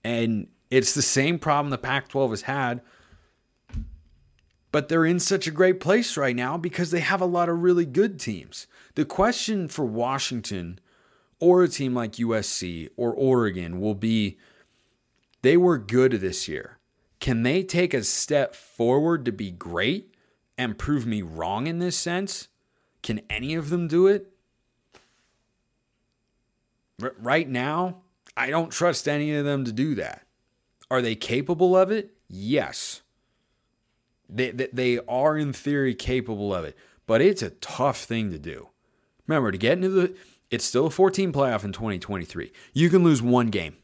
And 0.04 0.48
it's 0.70 0.94
the 0.94 1.02
same 1.02 1.39
problem 1.39 1.70
the 1.70 1.78
Pac 1.78 2.08
12 2.10 2.32
has 2.32 2.41
had 2.44 2.82
but 4.72 4.88
they're 4.88 5.06
in 5.06 5.20
such 5.20 5.48
a 5.48 5.52
great 5.52 5.80
place 5.80 6.15
right 6.15 6.36
now 6.36 6.58
because 6.58 6.91
they 6.91 7.02
have 7.02 7.22
a 7.22 7.26
lot 7.26 7.50
of 7.50 7.62
really 7.62 7.86
good 7.86 8.20
teams. 8.20 8.67
The 8.96 9.06
question 9.06 9.67
for 9.67 9.86
Washington 9.86 10.80
or 11.39 11.63
a 11.63 11.67
team 11.67 11.94
like 11.94 12.13
USC 12.13 12.89
or 12.96 13.13
Oregon 13.13 13.82
will 13.82 13.96
be 13.96 14.38
they 15.41 15.58
were 15.58 15.78
good 15.78 16.13
this 16.13 16.48
year. 16.48 16.78
Can 17.20 17.44
they 17.44 17.63
take 17.63 17.94
a 17.94 18.04
step 18.04 18.56
forward 18.56 19.26
to 19.26 19.32
be 19.32 19.52
great 19.52 20.15
and 20.58 20.78
prove 20.78 21.06
me 21.06 21.22
wrong 21.22 21.67
in 21.67 21.80
this 21.80 21.98
sense? 21.98 22.48
Can 23.04 23.22
any 23.30 23.56
of 23.56 23.70
them 23.70 23.88
do 23.88 24.08
it? 24.08 24.31
R- 27.02 27.16
right 27.20 27.48
now, 27.48 28.02
I 28.36 28.50
don't 28.50 28.72
trust 28.72 29.08
any 29.08 29.34
of 29.36 29.46
them 29.46 29.66
to 29.66 29.72
do 29.72 29.96
that. 29.96 30.26
Are 30.90 31.02
they 31.02 31.16
capable 31.16 31.76
of 31.76 31.92
it? 31.92 32.12
Yes. 32.28 33.02
They, 34.30 34.52
they, 34.52 34.68
they 34.72 35.00
are, 35.08 35.38
in 35.38 35.54
theory, 35.54 35.94
capable 35.94 36.54
of 36.54 36.66
it, 36.66 36.78
but 37.06 37.22
it's 37.22 37.42
a 37.42 37.50
tough 37.50 38.04
thing 38.04 38.32
to 38.32 38.40
do. 38.40 38.70
Remember, 39.28 39.52
to 39.52 39.58
get 39.58 39.74
into 39.74 39.90
the, 39.90 40.16
it's 40.50 40.66
still 40.66 40.88
a 40.88 40.90
14 40.90 41.32
playoff 41.32 41.64
in 41.64 41.72
2023. 41.72 42.52
You 42.74 42.90
can 42.90 43.04
lose 43.04 43.22
one 43.22 43.48
game. 43.48 43.78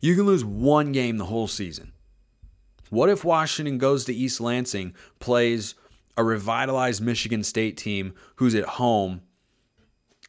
You 0.00 0.16
can 0.16 0.26
lose 0.26 0.44
one 0.44 0.92
game 0.92 1.16
the 1.16 1.26
whole 1.26 1.48
season. 1.48 1.92
What 2.90 3.08
if 3.08 3.24
Washington 3.24 3.78
goes 3.78 4.04
to 4.04 4.14
East 4.14 4.40
Lansing, 4.40 4.94
plays 5.18 5.74
a 6.16 6.24
revitalized 6.24 7.00
Michigan 7.00 7.42
State 7.42 7.76
team 7.76 8.14
who's 8.36 8.54
at 8.54 8.64
home 8.64 9.22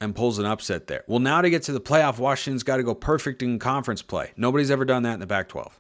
and 0.02 0.16
pulls 0.16 0.40
an 0.40 0.46
upset 0.46 0.88
there? 0.88 1.04
Well, 1.08 1.20
now 1.20 1.42
to 1.42 1.50
get 1.50 1.64
to 1.64 1.72
the 1.72 1.82
playoff, 1.82 2.18
Washington's 2.18 2.64
got 2.64 2.78
to 2.78 2.84
go 2.84 2.96
perfect 2.96 3.42
in 3.42 3.60
conference 3.60 4.02
play. 4.02 4.32
Nobody's 4.38 4.72
ever 4.72 4.86
done 4.86 5.04
that 5.04 5.16
in 5.16 5.20
the 5.20 5.28
Pac 5.28 5.50
12. 5.50 5.80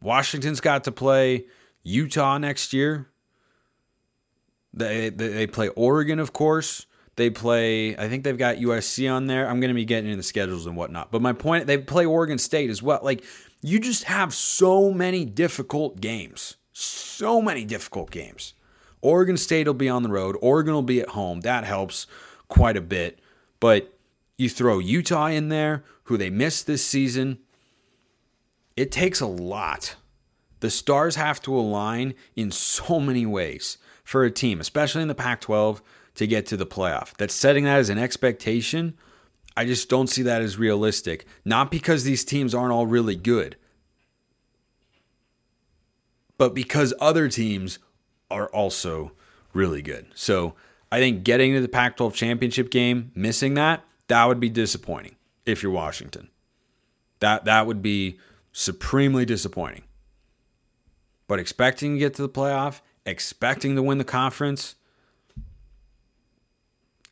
Washington's 0.00 0.60
got 0.60 0.84
to 0.84 0.92
play 0.92 1.46
Utah 1.82 2.38
next 2.38 2.72
year. 2.72 3.08
They, 4.72 5.08
they, 5.08 5.46
play 5.46 5.68
Oregon, 5.68 6.18
of 6.18 6.34
course. 6.34 6.86
They 7.16 7.30
play, 7.30 7.96
I 7.96 8.08
think 8.08 8.24
they've 8.24 8.36
got 8.36 8.56
USC 8.56 9.10
on 9.10 9.26
there. 9.26 9.48
I'm 9.48 9.58
going 9.58 9.70
to 9.70 9.74
be 9.74 9.86
getting 9.86 10.10
into 10.10 10.18
the 10.18 10.22
schedules 10.22 10.66
and 10.66 10.76
whatnot. 10.76 11.10
But 11.10 11.22
my 11.22 11.32
point, 11.32 11.66
they 11.66 11.78
play 11.78 12.04
Oregon 12.04 12.36
State 12.36 12.68
as 12.68 12.82
well. 12.82 13.00
Like, 13.02 13.24
you 13.62 13.80
just 13.80 14.04
have 14.04 14.34
so 14.34 14.92
many 14.92 15.24
difficult 15.24 16.00
games. 16.00 16.56
So 16.72 17.40
many 17.40 17.64
difficult 17.64 18.10
games. 18.10 18.52
Oregon 19.06 19.36
State 19.36 19.68
will 19.68 19.74
be 19.74 19.88
on 19.88 20.02
the 20.02 20.08
road. 20.08 20.36
Oregon 20.40 20.74
will 20.74 20.82
be 20.82 21.00
at 21.00 21.10
home. 21.10 21.42
That 21.42 21.62
helps 21.62 22.08
quite 22.48 22.76
a 22.76 22.80
bit. 22.80 23.20
But 23.60 23.96
you 24.36 24.48
throw 24.48 24.80
Utah 24.80 25.26
in 25.26 25.48
there, 25.48 25.84
who 26.04 26.16
they 26.16 26.28
missed 26.28 26.66
this 26.66 26.84
season. 26.84 27.38
It 28.76 28.90
takes 28.90 29.20
a 29.20 29.26
lot. 29.26 29.94
The 30.58 30.70
stars 30.70 31.14
have 31.14 31.40
to 31.42 31.54
align 31.54 32.14
in 32.34 32.50
so 32.50 32.98
many 32.98 33.24
ways 33.24 33.78
for 34.02 34.24
a 34.24 34.30
team, 34.30 34.58
especially 34.58 35.02
in 35.02 35.08
the 35.08 35.14
Pac 35.14 35.40
12, 35.40 35.82
to 36.16 36.26
get 36.26 36.44
to 36.46 36.56
the 36.56 36.66
playoff. 36.66 37.14
That's 37.16 37.32
setting 37.32 37.62
that 37.62 37.78
as 37.78 37.90
an 37.90 37.98
expectation. 37.98 38.94
I 39.56 39.66
just 39.66 39.88
don't 39.88 40.08
see 40.08 40.22
that 40.22 40.42
as 40.42 40.58
realistic. 40.58 41.26
Not 41.44 41.70
because 41.70 42.02
these 42.02 42.24
teams 42.24 42.56
aren't 42.56 42.72
all 42.72 42.86
really 42.86 43.14
good, 43.14 43.56
but 46.36 46.54
because 46.54 46.92
other 47.00 47.28
teams 47.28 47.78
are 48.30 48.48
also 48.48 49.12
really 49.52 49.82
good. 49.82 50.06
So 50.14 50.54
I 50.90 50.98
think 50.98 51.24
getting 51.24 51.54
to 51.54 51.60
the 51.60 51.68
Pac 51.68 51.96
12 51.96 52.14
championship 52.14 52.70
game, 52.70 53.10
missing 53.14 53.54
that, 53.54 53.84
that 54.08 54.24
would 54.26 54.40
be 54.40 54.48
disappointing 54.48 55.16
if 55.44 55.62
you're 55.62 55.72
Washington. 55.72 56.28
That 57.20 57.44
that 57.46 57.66
would 57.66 57.82
be 57.82 58.18
supremely 58.52 59.24
disappointing. 59.24 59.82
But 61.28 61.38
expecting 61.38 61.94
to 61.94 61.98
get 61.98 62.14
to 62.14 62.22
the 62.22 62.28
playoff, 62.28 62.80
expecting 63.04 63.74
to 63.76 63.82
win 63.82 63.98
the 63.98 64.04
conference, 64.04 64.76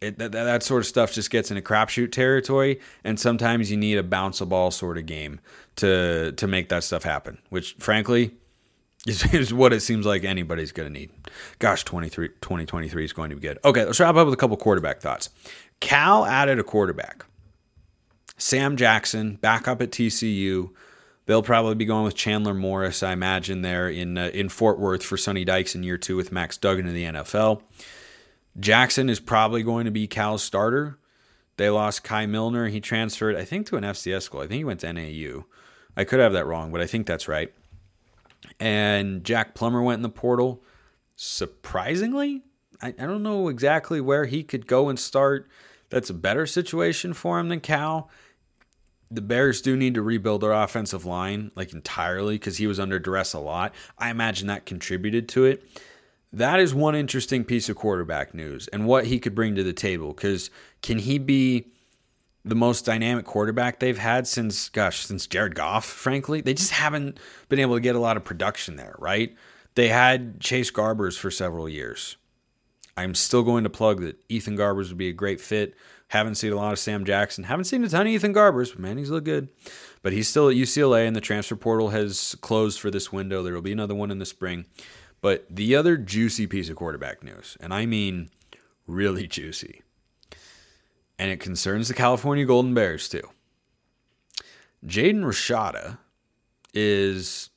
it, 0.00 0.18
that, 0.18 0.32
that 0.32 0.62
sort 0.62 0.80
of 0.80 0.86
stuff 0.86 1.12
just 1.12 1.30
gets 1.30 1.50
into 1.50 1.62
crapshoot 1.62 2.12
territory. 2.12 2.80
And 3.02 3.18
sometimes 3.18 3.70
you 3.70 3.76
need 3.76 3.98
a 3.98 4.02
bounce 4.02 4.40
a 4.40 4.46
ball 4.46 4.70
sort 4.70 4.98
of 4.98 5.06
game 5.06 5.40
to 5.76 6.32
to 6.32 6.46
make 6.46 6.68
that 6.68 6.84
stuff 6.84 7.02
happen. 7.02 7.38
Which, 7.48 7.74
frankly, 7.78 8.34
is, 9.06 9.32
is 9.34 9.52
what 9.52 9.72
it 9.72 9.80
seems 9.80 10.06
like 10.06 10.24
anybody's 10.24 10.72
going 10.72 10.92
to 10.92 10.98
need. 10.98 11.10
Gosh, 11.58 11.84
23, 11.84 12.28
2023 12.28 13.04
is 13.04 13.12
going 13.12 13.30
to 13.30 13.36
be 13.36 13.42
good. 13.42 13.58
Okay, 13.64 13.84
let's 13.84 14.00
wrap 14.00 14.14
up 14.16 14.26
with 14.26 14.34
a 14.34 14.38
couple 14.38 14.56
quarterback 14.56 15.00
thoughts. 15.00 15.30
Cal 15.80 16.24
added 16.24 16.58
a 16.58 16.64
quarterback. 16.64 17.24
Sam 18.36 18.76
Jackson, 18.76 19.36
back 19.36 19.68
up 19.68 19.80
at 19.80 19.90
TCU. 19.90 20.70
They'll 21.26 21.42
probably 21.42 21.74
be 21.74 21.84
going 21.84 22.04
with 22.04 22.14
Chandler 22.14 22.54
Morris, 22.54 23.02
I 23.02 23.12
imagine, 23.12 23.62
there 23.62 23.88
in 23.88 24.18
uh, 24.18 24.30
in 24.34 24.48
Fort 24.48 24.78
Worth 24.78 25.02
for 25.02 25.16
Sonny 25.16 25.44
Dykes 25.44 25.74
in 25.74 25.82
year 25.82 25.96
two 25.96 26.16
with 26.16 26.32
Max 26.32 26.56
Duggan 26.56 26.86
in 26.86 26.94
the 26.94 27.04
NFL. 27.04 27.62
Jackson 28.58 29.08
is 29.08 29.20
probably 29.20 29.62
going 29.62 29.86
to 29.86 29.90
be 29.90 30.06
Cal's 30.06 30.42
starter. 30.42 30.98
They 31.56 31.70
lost 31.70 32.04
Kai 32.04 32.26
Millner. 32.26 32.68
He 32.68 32.80
transferred, 32.80 33.36
I 33.36 33.44
think, 33.44 33.66
to 33.68 33.76
an 33.76 33.84
FCS 33.84 34.22
school. 34.22 34.40
I 34.40 34.46
think 34.46 34.58
he 34.58 34.64
went 34.64 34.80
to 34.80 34.92
NAU. 34.92 35.44
I 35.96 36.04
could 36.04 36.20
have 36.20 36.32
that 36.32 36.46
wrong, 36.46 36.72
but 36.72 36.80
I 36.80 36.86
think 36.86 37.06
that's 37.06 37.28
right. 37.28 37.52
And 38.60 39.24
Jack 39.24 39.54
Plummer 39.54 39.82
went 39.82 39.98
in 39.98 40.02
the 40.02 40.08
portal. 40.08 40.62
Surprisingly, 41.16 42.42
I, 42.82 42.88
I 42.88 43.06
don't 43.06 43.22
know 43.22 43.48
exactly 43.48 44.00
where 44.00 44.26
he 44.26 44.42
could 44.42 44.66
go 44.66 44.88
and 44.88 44.98
start. 44.98 45.48
That's 45.90 46.10
a 46.10 46.14
better 46.14 46.46
situation 46.46 47.14
for 47.14 47.38
him 47.38 47.48
than 47.48 47.60
Cal. 47.60 48.10
The 49.10 49.22
Bears 49.22 49.62
do 49.62 49.76
need 49.76 49.94
to 49.94 50.02
rebuild 50.02 50.40
their 50.40 50.52
offensive 50.52 51.04
line 51.04 51.52
like 51.54 51.72
entirely 51.72 52.34
because 52.34 52.56
he 52.56 52.66
was 52.66 52.80
under 52.80 52.98
duress 52.98 53.32
a 53.32 53.38
lot. 53.38 53.74
I 53.98 54.10
imagine 54.10 54.48
that 54.48 54.66
contributed 54.66 55.28
to 55.30 55.44
it. 55.44 55.64
That 56.32 56.58
is 56.58 56.74
one 56.74 56.96
interesting 56.96 57.44
piece 57.44 57.68
of 57.68 57.76
quarterback 57.76 58.34
news 58.34 58.66
and 58.68 58.86
what 58.86 59.06
he 59.06 59.20
could 59.20 59.36
bring 59.36 59.54
to 59.54 59.62
the 59.62 59.72
table. 59.72 60.12
Because 60.12 60.50
can 60.82 60.98
he 60.98 61.18
be 61.18 61.73
the 62.44 62.54
most 62.54 62.84
dynamic 62.84 63.24
quarterback 63.24 63.80
they've 63.80 63.98
had 63.98 64.26
since, 64.26 64.68
gosh, 64.68 65.06
since 65.06 65.26
Jared 65.26 65.54
Goff, 65.54 65.84
frankly? 65.84 66.40
They 66.40 66.54
just 66.54 66.72
haven't 66.72 67.18
been 67.48 67.58
able 67.58 67.74
to 67.74 67.80
get 67.80 67.96
a 67.96 68.00
lot 68.00 68.16
of 68.16 68.24
production 68.24 68.76
there, 68.76 68.94
right? 68.98 69.34
They 69.74 69.88
had 69.88 70.40
Chase 70.40 70.70
Garbers 70.70 71.18
for 71.18 71.30
several 71.30 71.68
years. 71.68 72.16
I'm 72.96 73.14
still 73.14 73.42
going 73.42 73.64
to 73.64 73.70
plug 73.70 74.02
that 74.02 74.22
Ethan 74.28 74.56
Garbers 74.56 74.88
would 74.88 74.98
be 74.98 75.08
a 75.08 75.12
great 75.12 75.40
fit. 75.40 75.74
Haven't 76.08 76.36
seen 76.36 76.52
a 76.52 76.56
lot 76.56 76.72
of 76.72 76.78
Sam 76.78 77.04
Jackson. 77.04 77.44
Haven't 77.44 77.64
seen 77.64 77.82
a 77.82 77.88
ton 77.88 78.06
of 78.06 78.12
Ethan 78.12 78.34
Garbers, 78.34 78.70
but 78.70 78.78
man, 78.78 78.98
he's 78.98 79.10
look 79.10 79.24
good. 79.24 79.48
But 80.02 80.12
he's 80.12 80.28
still 80.28 80.48
at 80.48 80.54
UCLA, 80.54 81.06
and 81.06 81.16
the 81.16 81.20
transfer 81.20 81.56
portal 81.56 81.88
has 81.88 82.36
closed 82.40 82.78
for 82.78 82.90
this 82.90 83.10
window. 83.10 83.42
There 83.42 83.54
will 83.54 83.62
be 83.62 83.72
another 83.72 83.94
one 83.94 84.10
in 84.10 84.18
the 84.18 84.26
spring. 84.26 84.66
But 85.20 85.46
the 85.48 85.74
other 85.74 85.96
juicy 85.96 86.46
piece 86.46 86.68
of 86.68 86.76
quarterback 86.76 87.24
news, 87.24 87.56
and 87.58 87.72
I 87.72 87.86
mean 87.86 88.28
really 88.86 89.26
juicy, 89.38 89.82
and 91.24 91.32
it 91.32 91.40
concerns 91.40 91.88
the 91.88 91.94
California 91.94 92.44
Golden 92.44 92.74
Bears 92.74 93.08
too. 93.08 93.22
Jaden 94.86 95.22
Rashada 95.24 95.96
is, 96.74 97.48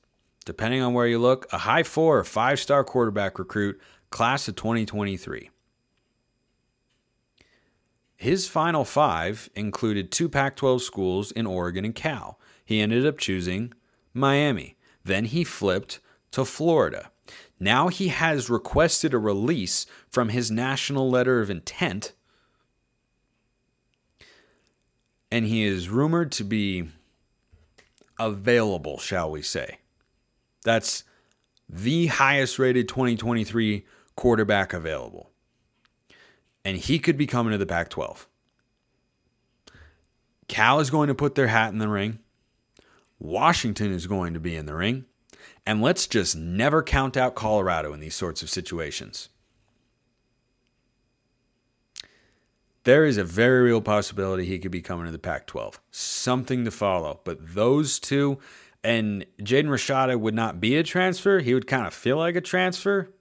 depending 0.45 0.81
on 0.81 0.93
where 0.93 1.05
you 1.05 1.19
look, 1.19 1.45
a 1.51 1.57
high 1.57 1.83
four 1.83 2.17
or 2.17 2.23
five 2.23 2.61
star 2.61 2.85
quarterback 2.85 3.37
recruit, 3.37 3.77
class 4.09 4.47
of 4.47 4.55
2023. 4.55 5.49
His 8.15 8.47
final 8.47 8.85
five 8.85 9.49
included 9.53 10.13
two 10.13 10.29
Pac 10.29 10.55
12 10.55 10.81
schools 10.81 11.33
in 11.33 11.45
Oregon 11.45 11.83
and 11.83 11.93
Cal. 11.93 12.39
He 12.63 12.79
ended 12.79 13.05
up 13.05 13.17
choosing 13.17 13.73
Miami. 14.13 14.77
Then 15.03 15.25
he 15.25 15.43
flipped 15.43 15.99
to 16.31 16.45
Florida. 16.45 17.11
Now 17.59 17.89
he 17.89 18.07
has 18.07 18.49
requested 18.49 19.13
a 19.13 19.17
release 19.17 19.85
from 20.09 20.29
his 20.29 20.49
national 20.49 21.09
letter 21.09 21.41
of 21.41 21.49
intent. 21.49 22.13
And 25.31 25.45
he 25.45 25.63
is 25.63 25.89
rumored 25.89 26.31
to 26.33 26.43
be 26.43 26.89
available, 28.19 28.97
shall 28.97 29.29
we 29.29 29.41
say. 29.41 29.79
That's 30.63 31.03
the 31.69 32.07
highest 32.07 32.59
rated 32.59 32.87
2023 32.87 33.85
quarterback 34.15 34.73
available. 34.73 35.29
And 36.63 36.77
he 36.77 36.99
could 36.99 37.17
be 37.17 37.27
coming 37.27 37.51
to 37.51 37.57
the 37.57 37.65
Pac 37.65 37.89
12. 37.89 38.27
Cal 40.47 40.79
is 40.79 40.89
going 40.89 41.07
to 41.07 41.15
put 41.15 41.35
their 41.35 41.47
hat 41.47 41.71
in 41.71 41.79
the 41.79 41.89
ring. 41.89 42.19
Washington 43.19 43.91
is 43.91 44.07
going 44.07 44.33
to 44.33 44.39
be 44.39 44.55
in 44.55 44.65
the 44.65 44.75
ring. 44.75 45.05
And 45.65 45.81
let's 45.81 46.07
just 46.07 46.35
never 46.35 46.81
count 46.81 47.17
out 47.17 47.35
Colorado 47.35 47.93
in 47.93 47.99
these 47.99 48.15
sorts 48.15 48.41
of 48.41 48.49
situations. 48.49 49.29
There 52.87 53.03
is 53.03 53.17
a 53.17 53.25
very 53.25 53.63
real 53.63 53.81
possibility 53.81 54.45
he 54.45 54.59
could 54.59 54.71
be 54.71 54.81
coming 54.81 55.07
to 55.07 55.11
the 55.11 55.19
Pac 55.19 55.45
12. 55.45 55.81
Something 55.91 56.63
to 56.63 56.71
follow. 56.71 57.19
But 57.25 57.53
those 57.53 57.99
two, 57.99 58.39
and 58.81 59.25
Jaden 59.41 59.65
Rashada 59.65 60.17
would 60.17 60.33
not 60.33 60.61
be 60.61 60.77
a 60.77 60.83
transfer. 60.83 61.39
He 61.39 61.53
would 61.53 61.67
kind 61.67 61.85
of 61.85 61.93
feel 61.93 62.15
like 62.15 62.37
a 62.37 62.41
transfer. 62.41 63.13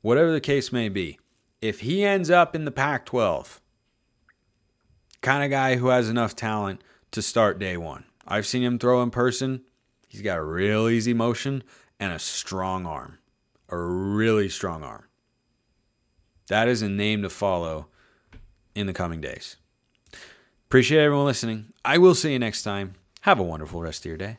Whatever 0.00 0.32
the 0.32 0.40
case 0.40 0.72
may 0.72 0.88
be, 0.88 1.18
if 1.60 1.80
he 1.80 2.02
ends 2.02 2.30
up 2.30 2.54
in 2.54 2.64
the 2.64 2.70
Pac 2.70 3.04
12, 3.04 3.60
kind 5.20 5.44
of 5.44 5.50
guy 5.50 5.76
who 5.76 5.88
has 5.88 6.08
enough 6.08 6.34
talent 6.34 6.82
to 7.10 7.20
start 7.20 7.58
day 7.58 7.76
one. 7.76 8.04
I've 8.26 8.46
seen 8.46 8.62
him 8.62 8.78
throw 8.78 9.02
in 9.02 9.10
person. 9.10 9.64
He's 10.06 10.22
got 10.22 10.38
a 10.38 10.42
real 10.42 10.88
easy 10.88 11.12
motion 11.12 11.62
and 12.00 12.10
a 12.14 12.18
strong 12.18 12.86
arm. 12.86 13.18
A 13.68 13.76
really 13.76 14.48
strong 14.48 14.82
arm. 14.82 15.04
That 16.46 16.68
is 16.68 16.80
a 16.80 16.88
name 16.88 17.20
to 17.20 17.28
follow 17.28 17.88
in 18.78 18.86
the 18.86 18.92
coming 18.92 19.20
days. 19.20 19.56
Appreciate 20.66 21.02
everyone 21.02 21.26
listening. 21.26 21.72
I 21.84 21.98
will 21.98 22.14
see 22.14 22.32
you 22.32 22.38
next 22.38 22.62
time. 22.62 22.94
Have 23.22 23.38
a 23.40 23.42
wonderful 23.42 23.82
rest 23.82 24.02
of 24.02 24.06
your 24.06 24.16
day. 24.16 24.38